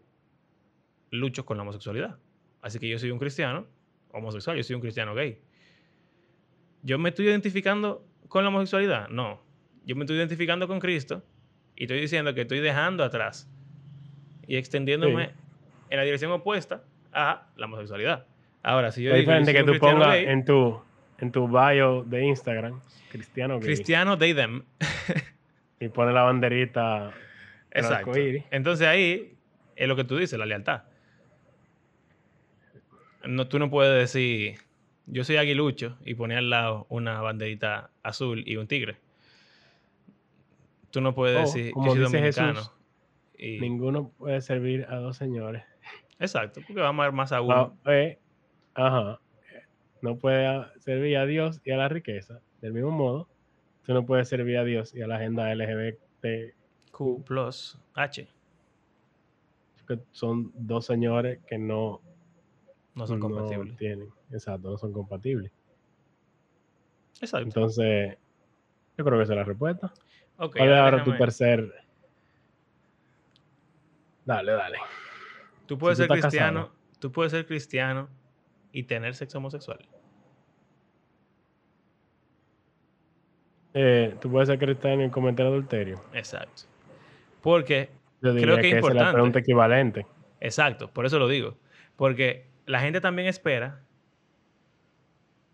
[1.11, 2.19] lucho con la homosexualidad.
[2.63, 3.67] Así que yo soy un cristiano
[4.13, 5.39] homosexual, yo soy un cristiano gay.
[6.83, 9.09] ¿Yo me estoy identificando con la homosexualidad?
[9.09, 9.41] No.
[9.85, 11.23] Yo me estoy identificando con Cristo
[11.77, 13.51] y estoy diciendo que estoy dejando atrás
[14.47, 15.33] y extendiéndome Sí.
[15.91, 16.83] en la dirección opuesta
[17.13, 18.27] a la homosexualidad.
[18.63, 20.81] Ahora, si yo es digo diferente que tú pongas en tu,
[21.19, 24.65] en tu bio de Instagram, cristiano gay, cristiano they them.
[25.81, 27.13] y pones la banderita
[27.71, 28.13] Exacto.
[28.51, 29.37] Entonces ahí
[29.77, 30.83] es lo que tú dices, la lealtad.
[33.25, 34.59] No, tú no puedes decir,
[35.07, 38.97] yo soy aguilucho y poner al lado una banderita azul y un tigre.
[40.91, 42.55] Tú no puedes O, decir, Oh, como yo soy dice dominicano.
[42.61, 42.73] Jesús,
[43.39, 45.63] y- Ninguno puede servir a dos señores.
[46.19, 47.77] Exacto, porque va a amar más a uno.
[47.85, 48.19] No, eh,
[48.75, 49.21] ajá.
[50.03, 52.41] No puede servir a Dios y a la riqueza.
[52.61, 53.29] Del mismo modo,
[53.85, 56.55] tú no puedes servir a Dios y a la agenda LGBT,
[56.93, 58.29] Q plus H.
[59.87, 62.01] que son dos señores que no,
[62.95, 63.77] No son no compatibles.
[63.77, 64.09] tienen.
[64.31, 65.51] Exacto, no son compatibles.
[67.21, 67.47] Exacto.
[67.47, 68.17] Entonces,
[68.97, 69.93] yo creo que esa es la respuesta.
[70.37, 71.73] Ok, ¿Cuál es ahora tu tercer?
[74.25, 74.79] Dale, dale.
[75.67, 76.79] Tú puedes ser cristiano, casado.
[76.99, 78.09] tú puedes ser cristiano
[78.73, 79.89] y tener sexo homosexual.
[83.75, 86.03] Eh, tú puedes ser cristiano y cometer adulterio.
[86.13, 86.63] Exacto.
[87.41, 87.91] Porque,
[88.21, 89.13] Yo Creo que es es la importante.
[89.13, 90.07] pregunta equivalente.
[90.41, 91.59] exacto, por eso lo digo.
[91.97, 93.85] Porque la gente también espera.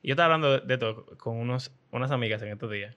[0.02, 2.96] Yo estaba hablando de, de esto con unos, unas amigas en estos días.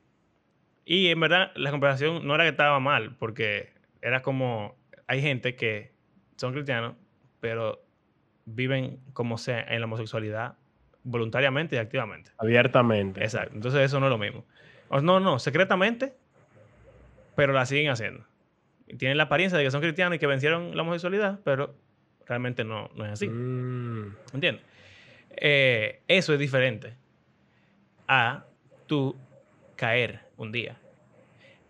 [0.85, 4.75] Y en verdad, la comparación no era que estaba mal, porque era como.
[5.07, 5.93] Hay gente que
[6.37, 6.95] son cristianos,
[7.41, 7.85] pero
[8.47, 10.55] viven como sea en la homosexualidad
[11.03, 12.31] voluntariamente y activamente.
[12.37, 13.21] Abiertamente.
[13.21, 13.53] Exacto.
[13.55, 14.45] Entonces eso no es lo mismo.
[14.89, 16.13] O- no, no, secretamente,
[17.35, 18.25] pero la siguen haciendo.
[18.97, 21.75] tienen la apariencia de que son cristianos y que vencieron la homosexualidad, pero
[22.25, 23.27] realmente no, no es así.
[23.27, 24.63] Mm, ¿Entiendes?
[25.35, 26.95] Eh, eso es diferente
[28.07, 28.45] a
[28.87, 29.15] tú
[29.75, 30.77] caer un día.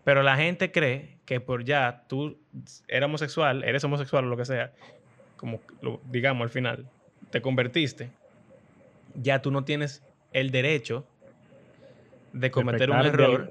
[0.04, 2.38] Pero la gente cree que por ya tú
[2.86, 4.72] eres homosexual, eres homosexual o lo que sea,
[5.38, 6.90] como lo- digamos al final,
[7.30, 8.10] te convertiste,
[9.14, 11.06] ya tú no tienes el derecho
[12.34, 13.50] de de cometer un error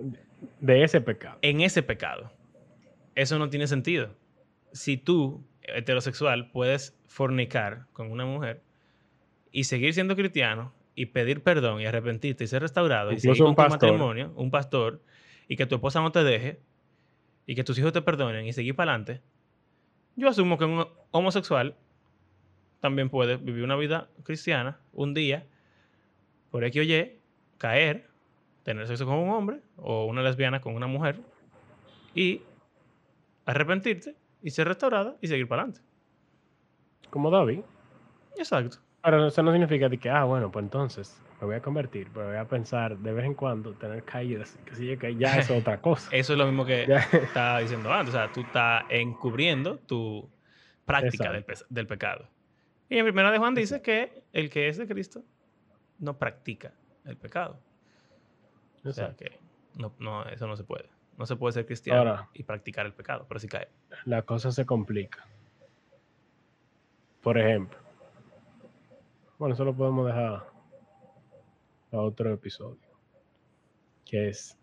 [0.59, 1.39] de ese pecado.
[1.41, 2.31] en ese pecado.
[3.15, 4.15] Eso no tiene sentido.
[4.71, 8.61] Si tú, heterosexual, puedes fornicar con una mujer
[9.51, 13.55] y seguir siendo cristiano y pedir perdón y arrepentirte y ser restaurado y seguir un
[13.55, 13.89] con tu pastor.
[13.89, 15.01] matrimonio, un pastor,
[15.47, 16.59] y que tu esposa no te deje
[17.47, 19.21] y que tus hijos te perdonen y seguir para adelante,
[20.18, 21.76] yo asumo que un homosexual
[22.82, 25.45] también puede vivir una vida cristiana un día,
[26.51, 27.20] por X o Y,
[27.57, 28.09] caer,
[28.63, 31.22] tener sexo con un hombre o una lesbiana con una mujer
[32.13, 32.41] y
[33.45, 35.88] arrepentirte y ser restaurada y seguir para adelante.
[37.09, 37.61] Como David.
[38.38, 38.78] Exacto.
[39.03, 42.27] Pero eso no significa de que, ah, bueno, pues entonces me voy a convertir, pero
[42.27, 45.49] voy a pensar de vez en cuando tener caídas, que si yo que ya es
[45.51, 46.09] otra cosa.
[46.11, 48.13] Eso es lo mismo que estaba diciendo antes.
[48.15, 50.27] O sea, tú estás encubriendo tu
[50.85, 51.65] práctica del, Exacto.
[51.67, 52.27] pe- del pecado.
[52.89, 55.21] Y en primera de Juan dice que el que es de Cristo
[55.99, 56.71] no practica
[57.05, 57.59] el pecado.
[58.85, 59.38] O sea que
[59.75, 60.89] no, no, eso no se puede.
[61.17, 62.29] No se puede ser cristiano Ahora.
[62.33, 63.67] y practicar el pecado, pero sí cae.
[64.05, 65.25] La cosa se complica.
[67.21, 67.77] Por ejemplo,
[69.38, 70.45] bueno, eso lo podemos dejar
[71.91, 72.77] a otro episodio,
[74.05, 74.57] que es,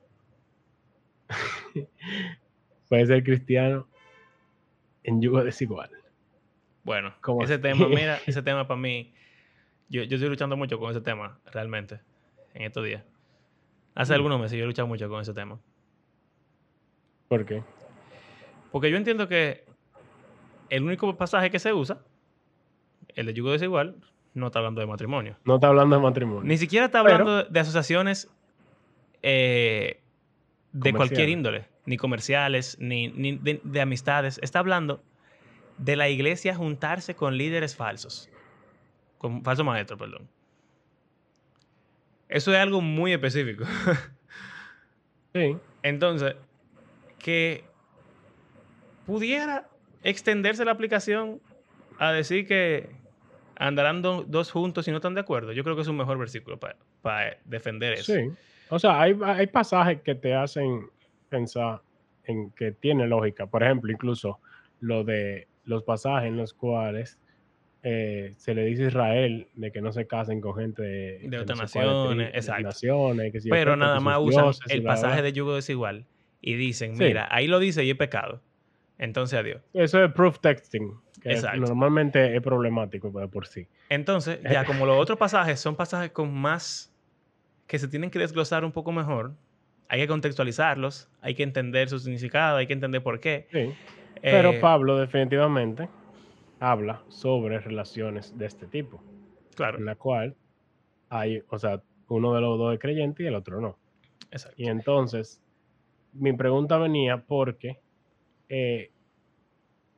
[2.89, 3.89] puede ser cristiano
[5.03, 5.91] en yugo desigual.
[6.83, 9.14] Bueno, ¿Cómo ese tema, mira, ese tema para mí,
[9.89, 12.01] yo, yo estoy luchando mucho con ese tema, realmente,
[12.53, 13.05] en estos días.
[13.95, 14.16] Hace Mm.
[14.16, 15.59] algunos meses yo he luchado mucho con ese tema.
[17.29, 17.62] ¿Por qué?
[18.70, 19.64] Porque yo entiendo que
[20.68, 22.03] el único pasaje que se usa,
[23.14, 23.97] el de yugo desigual,
[24.35, 25.37] no está hablando de matrimonio.
[25.45, 26.43] No está hablando de matrimonio.
[26.45, 28.28] Ni siquiera está Pero- hablando de asociaciones
[29.22, 30.01] eh,
[30.72, 34.39] de cualquier índole, ni comerciales, ni, ni de, de amistades.
[34.43, 35.03] Está hablando
[35.78, 38.28] de la iglesia juntarse con líderes falsos,
[39.18, 40.28] con falsos maestros, perdón.
[42.28, 43.64] Eso es algo muy específico.
[45.32, 46.37] Sí, Entonces,
[47.18, 47.64] que
[49.07, 49.68] pudiera
[50.03, 51.41] extenderse la aplicación
[51.99, 52.91] a decir que
[53.57, 56.19] andarán do- dos juntos y no están de acuerdo, yo creo que es un mejor
[56.19, 56.59] versículo
[57.03, 58.15] para defender eso.
[58.15, 58.29] sí.
[58.71, 60.87] O sea, hay, hay pasajes que te hacen
[61.29, 61.81] pensar
[62.25, 63.47] en que tiene lógica.
[63.47, 64.41] Por ejemplo, incluso
[64.81, 67.19] lo de los pasajes en los cuales
[67.83, 71.39] eh, se le dice a Israel de que no se casen con gente de, De
[71.39, 72.63] otras no naciones, exacto.
[72.63, 76.07] naciones, que si Pero nada más usan dioses el pasaje de yugo desigual
[76.41, 77.05] y dicen, Sí.
[77.05, 78.41] mira, ahí lo dice y es pecado.
[78.97, 79.61] Entonces, adiós.
[79.75, 80.95] Eso es proof texting,
[81.25, 81.61] que Exacto.
[81.61, 83.66] normalmente es problemático de por sí.
[83.89, 86.93] Entonces, ya como los otros pasajes son pasajes con más
[87.66, 89.33] que se tienen que desglosar un poco mejor,
[89.89, 93.47] hay que contextualizarlos, hay que entender su significado, hay que entender por qué.
[93.51, 93.75] Sí.
[94.20, 95.89] Pero Eh, Pablo definitivamente
[96.61, 99.03] habla sobre relaciones de este tipo.
[99.57, 100.37] Claro, en la cual
[101.09, 103.79] hay, o sea, uno de los dos es creyente y el otro no.
[104.31, 104.57] exacto.
[104.61, 105.43] Y entonces,
[106.12, 107.79] mi pregunta venía porque
[108.51, 108.91] eh,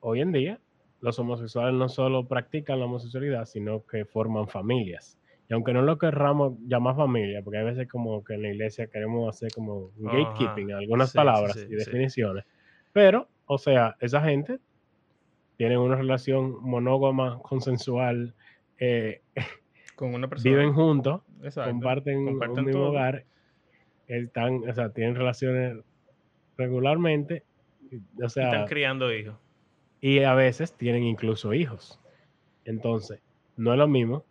[0.01, 0.61] hoy en día
[1.01, 5.18] los homosexuales no solo practican la homosexualidad, sino que forman familias.
[5.49, 8.88] Y aunque no lo querramos llamar familia, porque a veces como que en la iglesia
[8.88, 10.16] queremos hacer como Ajá.
[10.16, 11.74] gatekeeping en algunas Sí, palabras sí, y sí.
[11.76, 12.44] definiciones.
[12.92, 14.59] Pero, o sea, esa gente
[15.57, 18.34] tiene una relación monógama, consensual,
[18.78, 19.22] eh,
[19.94, 20.51] Con una persona.
[20.51, 21.70] viven juntos, Exacto.
[21.70, 22.90] comparten, comparten un mismo todo.
[22.90, 23.24] hogar,
[24.09, 25.76] están, o sea, tienen relaciones
[26.57, 27.44] regularmente,
[27.90, 29.36] y- o y están sea, criando hijos.
[30.07, 32.01] Y a veces tienen incluso hijos.
[32.65, 33.21] Entonces,
[33.57, 34.25] no es lo mismo,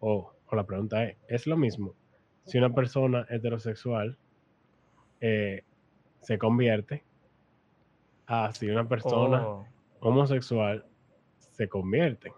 [0.00, 1.94] o, o la pregunta es, ¿es lo mismo
[2.44, 4.18] si una persona heterosexual
[5.20, 5.62] eh,
[6.20, 7.04] se convierte
[8.26, 9.66] a si una persona Oh,
[10.00, 10.84] homosexual
[11.50, 12.32] se convierte?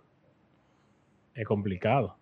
[1.34, 2.16] Es complicado.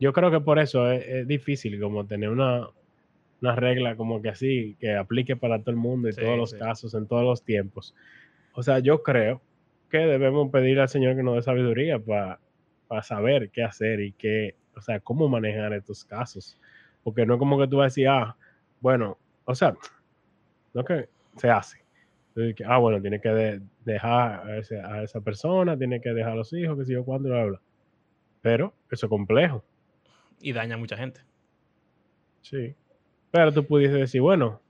[0.00, 2.68] Yo creo que por eso es, es difícil como tener una,
[3.42, 6.50] una regla como que así, que aplique para todo el mundo y Sí, todos los
[6.50, 6.58] sí.
[6.58, 7.94] casos, en todos los tiempos.
[8.54, 9.42] O sea, yo creo
[9.90, 12.38] que debemos pedir al Señor que nos dé sabiduría para
[13.02, 16.58] saber qué hacer y qué, o sea, cómo manejar estos casos.
[17.02, 18.36] Porque no es como que tú vas a decir, ah,
[18.80, 19.74] bueno, o sea,
[20.72, 21.78] no que se hace.
[22.34, 26.32] Entonces, ah, bueno, tiene que de- dejar a, ese- a esa persona, tiene que dejar
[26.32, 27.60] a los hijos, que sé yo cuándo, bla, bla.
[28.42, 29.64] Pero eso es complejo.
[30.40, 31.20] y daña a mucha gente.
[32.42, 32.74] Sí.
[33.30, 34.60] Pero tú pudieses decir, bueno,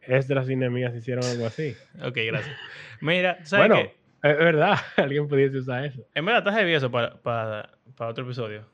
[0.00, 1.74] Esdras y Nehemías hicieron algo así.
[2.02, 2.56] Ok, gracias.
[3.00, 3.94] Mira, ¿sabes Bueno, qué?
[4.22, 6.02] Es verdad, alguien pudiese usar eso.
[6.14, 8.64] En verdad está heavy eso para, para, para otro episodio.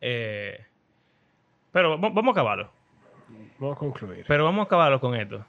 [0.00, 0.64] Eh,
[1.72, 2.72] pero va- vamos a acabarlo.
[3.58, 4.24] Vamos a concluir.
[4.26, 5.44] Pero vamos a acabarlo con esto.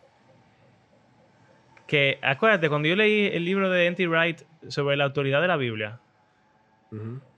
[1.87, 4.07] Que acuérdate, cuando yo leí el libro de N.T.
[4.07, 5.99] Wright sobre la autoridad de la Biblia,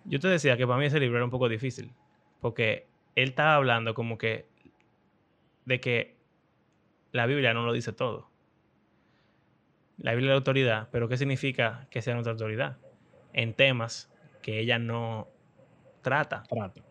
[0.06, 1.92] yo te decía que para mí ese libro era un poco difícil.
[2.42, 4.46] Porque él estaba hablando como que
[5.66, 6.16] de que
[7.12, 8.30] la Biblia no lo dice todo.
[9.98, 12.78] La Biblia es la autoridad, pero ¿qué significa que sea nuestra autoridad?
[13.32, 15.28] En temas que ella no
[16.02, 16.44] trata.
[16.50, 16.82] Trato.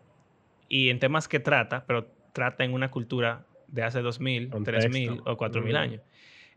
[0.69, 4.79] Y en temas que trata, pero trata en una cultura de hace 2000, Contexto.
[4.79, 5.83] 3000 o 4000 Ujú.
[5.83, 6.01] años.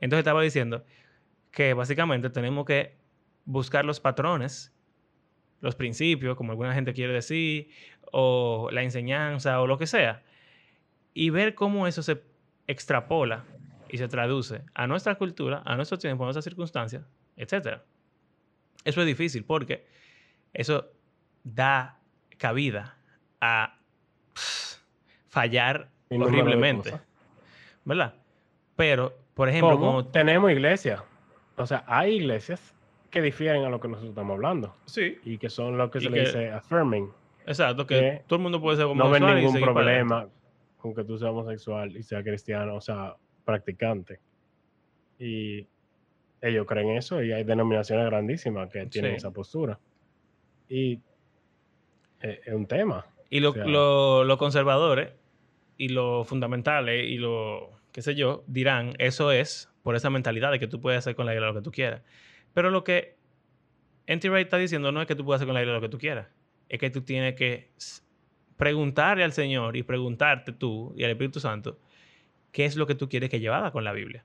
[0.00, 0.84] Entonces estaba diciendo
[1.50, 2.96] que básicamente tenemos que
[3.44, 4.72] buscar los patrones,
[5.60, 7.70] los principios, como alguna gente quiere decir,
[8.12, 10.22] o la enseñanza o lo que sea,
[11.14, 12.22] y ver cómo eso se
[12.66, 13.44] extrapola
[13.90, 17.04] y se traduce a nuestra cultura, a nuestro tiempo, a nuestras circunstancias,
[17.36, 17.80] etc.
[18.84, 19.86] Eso es difícil porque
[20.52, 20.86] eso
[21.44, 21.98] da
[22.38, 22.96] cabida
[23.40, 23.78] a
[25.28, 26.94] fallar horriblemente.
[27.84, 28.14] ¿verdad?
[28.74, 30.06] Pero, por ejemplo, como...
[30.06, 31.02] Tenemos iglesias.
[31.56, 32.74] O sea, hay iglesias
[33.10, 34.76] que difieren a lo que nosotros estamos hablando.
[34.86, 37.10] Sí, Y que son lo que Y se que- le dice affirming.
[37.46, 40.28] exacto, que que todo el mundo puede ser No ven homosexual y ningún para problema
[40.78, 43.14] con que tú seas homosexual y seas cristiano, o sea,
[43.46, 44.18] practicante.
[45.18, 45.66] Y
[46.42, 49.16] ellos creen eso y hay denominaciones grandísimas que tienen Sí.
[49.16, 49.78] esa postura.
[50.68, 51.00] Y
[52.20, 53.06] es, es un tema.
[53.30, 55.10] Y lo- O sea- lo- los conservadores
[55.78, 60.58] y los fundamentales y los, qué sé yo, dirán, eso es por esa mentalidad de
[60.58, 62.02] que tú puedes hacer con la isla lo que tú quieras.
[62.52, 63.16] Pero lo que
[64.06, 64.28] N.T.
[64.30, 65.98] Wright está diciendo no es que tú puedas hacer con la isla lo que tú
[65.98, 66.28] quieras.
[66.68, 67.70] Es que tú tienes que
[68.56, 71.78] preguntarle al Señor y preguntarte tú y al Espíritu Santo
[72.56, 74.24] qué es lo que tú quieres que llevada con la Biblia.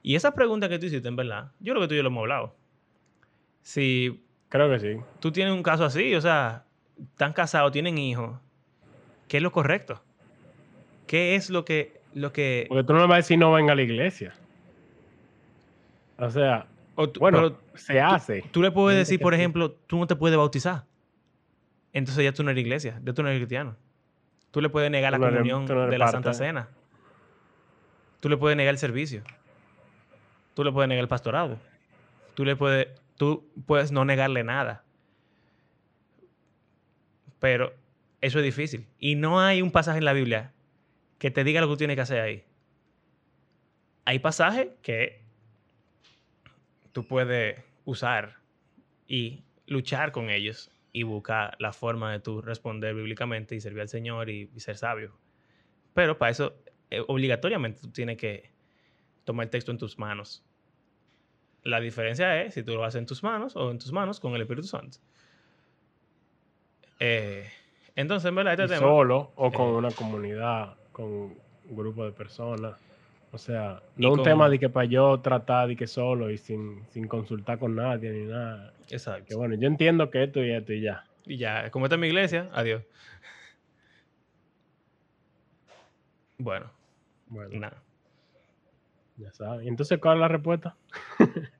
[0.00, 2.08] Y esa pregunta que tú hiciste, en verdad, yo creo que tú y yo lo
[2.10, 2.54] hemos hablado.
[3.62, 4.96] Si Creo que sí.
[5.18, 6.64] tú tienes un caso así, o sea,
[7.00, 8.38] están casados, tienen hijos,
[9.26, 10.00] ¿qué es lo correcto?
[11.08, 13.72] ¿Qué es lo que, lo que, Porque tú no me vas a decir no venga
[13.72, 14.32] a la iglesia.
[16.16, 18.42] O sea, o tú- bueno, pero se hace.
[18.52, 20.84] tú le puedes decir, por ejemplo, tú no te puedes bautizar.
[21.92, 23.74] Entonces ya tú no eres iglesia, ya tú no eres cristiano.
[24.52, 26.68] Tú le puedes negar Tú la no comunión no de la parte Santa Cena.
[28.20, 29.22] Tú le puedes negar el servicio.
[30.54, 31.58] Tú le puedes negar el pastorado.
[32.34, 34.84] Tú le puedes, tú puedes no negarle nada.
[37.38, 37.74] Pero
[38.20, 38.86] eso es difícil.
[38.98, 40.52] Y no hay un pasaje en la Biblia
[41.18, 42.44] que te diga lo que tú tienes que hacer ahí.
[44.04, 45.22] Hay pasajes que
[46.92, 48.38] tú puedes usar
[49.06, 53.88] y luchar con ellos y buscar la forma de tú responder bíblicamente y servir al
[53.88, 55.16] Señor y, y ser sabio.
[55.94, 56.54] Pero para eso,
[56.90, 58.50] eh, obligatoriamente tú tienes que
[59.24, 60.44] tomar el texto en tus manos.
[61.64, 64.34] La diferencia es si tú lo haces en tus manos o en tus manos con
[64.34, 64.98] el Espíritu Santo.
[67.00, 67.48] Eh,
[67.94, 68.80] entonces, en verdad, este y tema...
[68.80, 71.36] solo o con eh, una comunidad, con un
[71.68, 72.80] grupo de personas.
[73.30, 76.38] O sea, no un con- tema de que para yo tratar de que solo y
[76.38, 78.72] sin, sin consultar con nadie ni nada.
[78.88, 79.26] Exacto.
[79.26, 81.04] Que bueno, yo entiendo que esto y esto y ya.
[81.26, 82.82] Y ya, como esta es mi iglesia, adiós.
[86.38, 86.70] Bueno,
[87.28, 87.82] Bueno, nada.
[89.16, 89.66] ya sabes.
[89.66, 90.76] ¿Y entonces cuál es la respuesta?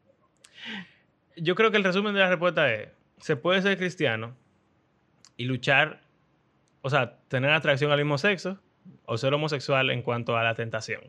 [1.36, 2.88] Yo creo que el resumen de la respuesta es,
[3.18, 4.34] se puede ser cristiano
[5.36, 6.02] y luchar,
[6.82, 8.58] o sea, tener atracción al mismo sexo
[9.04, 11.02] o ser homosexual en cuanto a la tentación.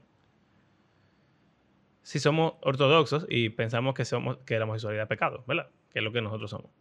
[2.04, 5.70] Si somos ortodoxos y pensamos que, somos, que la homosexualidad es pecado, ¿verdad?
[5.92, 6.72] Que es lo que nosotros somos.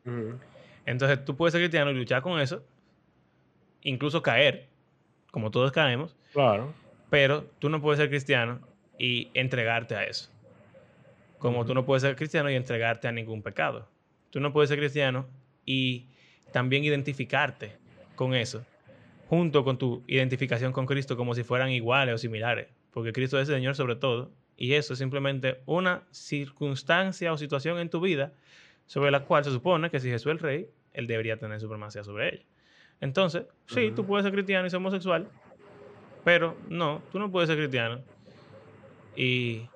[0.87, 2.65] Entonces tú puedes ser cristiano y luchar con eso,
[3.83, 4.69] incluso caer,
[5.31, 6.73] como todos caemos, Claro.
[7.11, 8.61] Pero tú no puedes ser cristiano
[8.99, 10.31] y entregarte a eso.
[11.39, 13.89] Como tú no puedes ser cristiano y entregarte a ningún pecado.
[14.31, 15.27] Tú no puedes ser cristiano
[15.65, 16.07] y
[16.53, 17.77] también identificarte
[18.17, 18.65] con eso,
[19.29, 22.69] junto con tu identificación con Cristo como si fueran iguales o similares.
[22.93, 24.33] Porque Cristo es el Señor sobre todo.
[24.57, 28.33] Y eso es simplemente una circunstancia o situación en tu vida
[28.87, 32.03] sobre la cual se supone que si Jesús es el rey, Él debería tener supremacía
[32.03, 32.45] sobre ella.
[33.01, 35.29] Entonces, sí, tú puedes ser cristiano y ser homosexual,
[36.25, 38.01] pero no, tú no puedes ser cristiano.
[39.17, 39.69] Y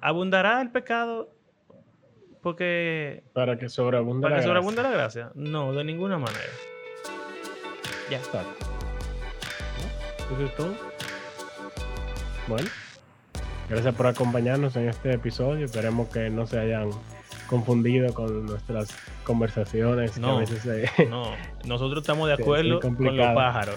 [0.00, 1.30] abundará el pecado
[2.42, 4.48] porque Para que sobreabunde para la que gracia.
[4.48, 5.30] sobreabunde la gracia.
[5.34, 6.40] No, de ninguna manera.
[8.10, 8.18] Ya.
[8.18, 8.40] ¿No?
[10.36, 10.74] Eso es todo.
[12.48, 12.68] Bueno,
[13.68, 15.66] gracias por acompañarnos en este episodio.
[15.66, 16.90] Esperemos que no se hayan
[17.50, 18.88] confundido con nuestras
[19.24, 20.12] conversaciones.
[20.12, 20.36] que No.
[20.36, 21.32] a veces se- No,
[21.66, 23.76] nosotros estamos de acuerdo con los pájaros.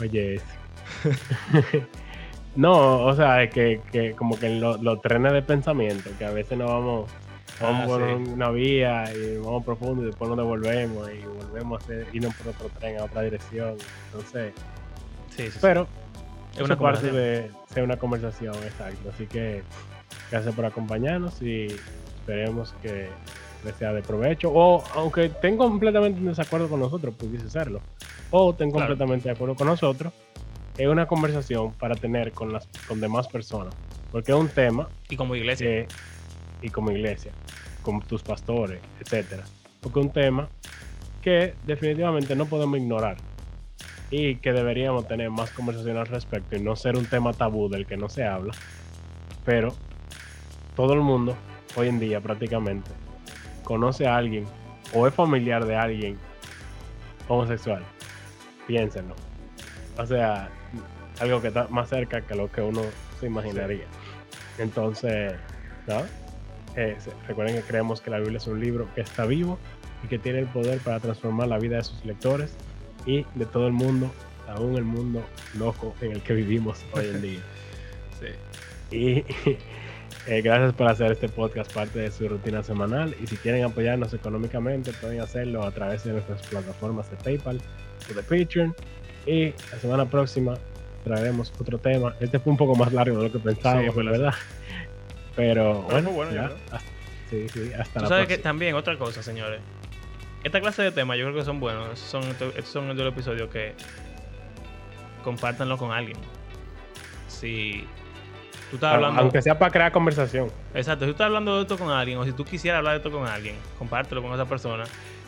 [0.00, 0.40] Oye,
[2.56, 6.24] no, o sea, es que, que como que en lo- los trenes de pensamiento, que
[6.24, 7.10] a veces nos vamos,
[7.60, 8.30] vamos Ah, por sí.
[8.32, 12.68] una vía y vamos profundo y después nos devolvemos y volvemos a irnos por otro
[12.78, 13.74] tren a otra dirección.
[14.12, 14.52] Entonces,
[15.36, 15.86] Sí, sí, pero
[16.52, 19.10] es es una parte de ser una conversación, exacto.
[19.14, 19.62] Así que
[20.30, 21.66] gracias por acompañarnos y
[22.20, 23.08] esperemos que
[23.64, 24.50] les sea de provecho.
[24.52, 27.80] O aunque estén completamente en desacuerdo con nosotros, pudiese serlo.
[28.30, 28.86] O estén Claro.
[28.88, 30.12] completamente de acuerdo con nosotros.
[30.76, 33.74] Es una conversación para tener con las con demás personas.
[34.12, 35.66] Porque es un tema Y como iglesia.
[35.66, 35.88] que,
[36.62, 37.32] y como iglesia,
[37.82, 39.44] con tus pastores, etcétera.
[39.80, 40.48] Porque es un tema
[41.20, 43.16] que definitivamente no podemos ignorar
[44.10, 47.86] y que deberíamos tener más conversación al respecto y no ser un tema tabú del
[47.86, 48.52] que no se habla.
[49.44, 49.74] Pero
[50.78, 51.36] todo el mundo,
[51.74, 52.88] hoy en día prácticamente,
[53.64, 54.46] conoce a alguien
[54.94, 56.16] o es familiar de alguien
[57.26, 57.82] homosexual.
[58.68, 59.16] Piénsenlo.
[59.98, 60.48] O sea,
[61.18, 62.82] algo que está más cerca que lo que uno
[63.18, 63.86] se imaginaría.
[64.58, 65.32] Entonces,
[65.88, 66.02] ¿no?
[66.76, 69.58] Eh, recuerden que creemos que la Biblia es un libro que está vivo
[70.04, 72.54] y que tiene el poder para transformar la vida de sus lectores
[73.04, 74.12] y de todo el mundo,
[74.46, 75.24] aún el mundo
[75.58, 77.40] loco en el que vivimos hoy en día.
[78.20, 78.96] Sí.
[78.96, 79.24] Y
[80.28, 83.14] eh, gracias por hacer este podcast parte de su rutina semanal.
[83.22, 87.60] Y si quieren apoyarnos económicamente, pueden hacerlo a través de nuestras plataformas de PayPal
[88.10, 88.74] o de Patreon.
[89.26, 90.54] Y la semana próxima
[91.04, 92.14] traeremos otro tema.
[92.20, 94.34] Este fue un poco más largo de lo que pensábamos, fue la verdad.
[95.36, 96.80] Pero bueno, bueno, ya, hasta-
[97.30, 98.42] sí, sí, hasta Tú la sabes que próxima.
[98.50, 99.60] también, otra cosa, señores.
[100.44, 101.98] Esta clase de temas yo creo que son buenos.
[101.98, 103.74] Son, estos son los episodios que
[105.24, 106.16] compártanlo con alguien.
[107.28, 107.84] Si
[108.70, 109.20] tú estás hablando.
[109.20, 110.50] Aunque sea para crear conversación.
[110.74, 112.98] Exacto, si tú estás hablando de esto con alguien, o si tú quisieras hablar de
[112.98, 114.84] esto con alguien, compártelo con esa persona.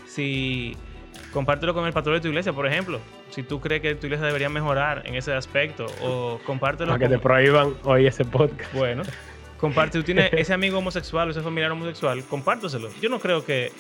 [0.07, 0.77] Si
[1.33, 3.01] compártelo con el pastor de tu iglesia, por ejemplo.
[3.31, 7.15] Si tú crees que tu iglesia debería mejorar en ese aspecto, o compártelo Para que
[7.15, 8.73] te prohíban hoy ese podcast.
[8.75, 9.03] bueno,
[9.59, 9.99] comparte.
[9.99, 12.89] Si tú tienes ese amigo homosexual o ese familiar homosexual, compárteselo.
[13.01, 13.71] Yo no creo que,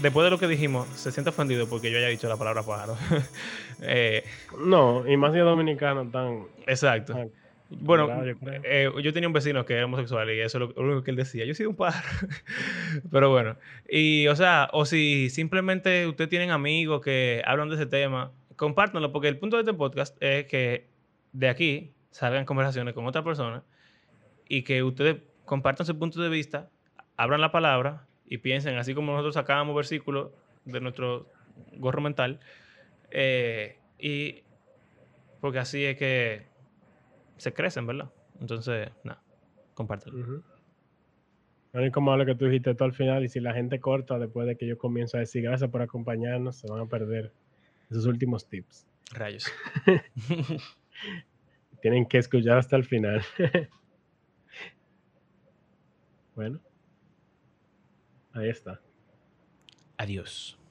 [0.00, 2.96] después de lo que dijimos, se sienta ofendido porque yo haya dicho la palabra pájaro.
[3.84, 4.22] Eh,
[4.64, 6.44] No, y más si es dominicano tan.
[6.68, 7.14] exacto.
[7.16, 7.24] Ah,
[7.80, 11.02] Bueno, yo eh, yo tenía un vecino que era homosexual y eso es lo, único
[11.02, 11.44] que él decía.
[11.44, 12.06] Yo he sido un pájaro.
[13.10, 13.56] Pero bueno.
[13.88, 19.12] Y, o sea, o si simplemente ustedes tienen amigos que hablan de ese tema, compártanlo,
[19.12, 20.88] porque el punto de este podcast es que
[21.32, 23.64] de aquí salgan conversaciones con otra persona
[24.48, 26.70] y que ustedes compartan su punto de vista,
[27.16, 30.30] abran la palabra y piensen, así como nosotros sacábamos versículos
[30.64, 31.30] de nuestro
[31.76, 32.40] gorro mental,
[33.10, 34.42] eh, y
[35.40, 36.51] porque así es que
[37.42, 38.08] se crecen, ¿verdad?
[38.40, 39.20] Entonces, nada,
[39.74, 40.16] compártelo.
[40.16, 40.44] Ujú.
[41.72, 44.46] Lo único malo que tú dijiste todo al final, y si la gente corta después
[44.46, 47.32] de que yo comienzo a decir gracias por acompañarnos, se van a perder
[47.90, 48.86] esos últimos tips.
[49.10, 49.44] Rayos.
[51.82, 53.22] Tienen que escuchar hasta el final.
[56.36, 56.60] bueno,
[58.34, 58.80] ahí está.
[59.96, 60.61] Adiós.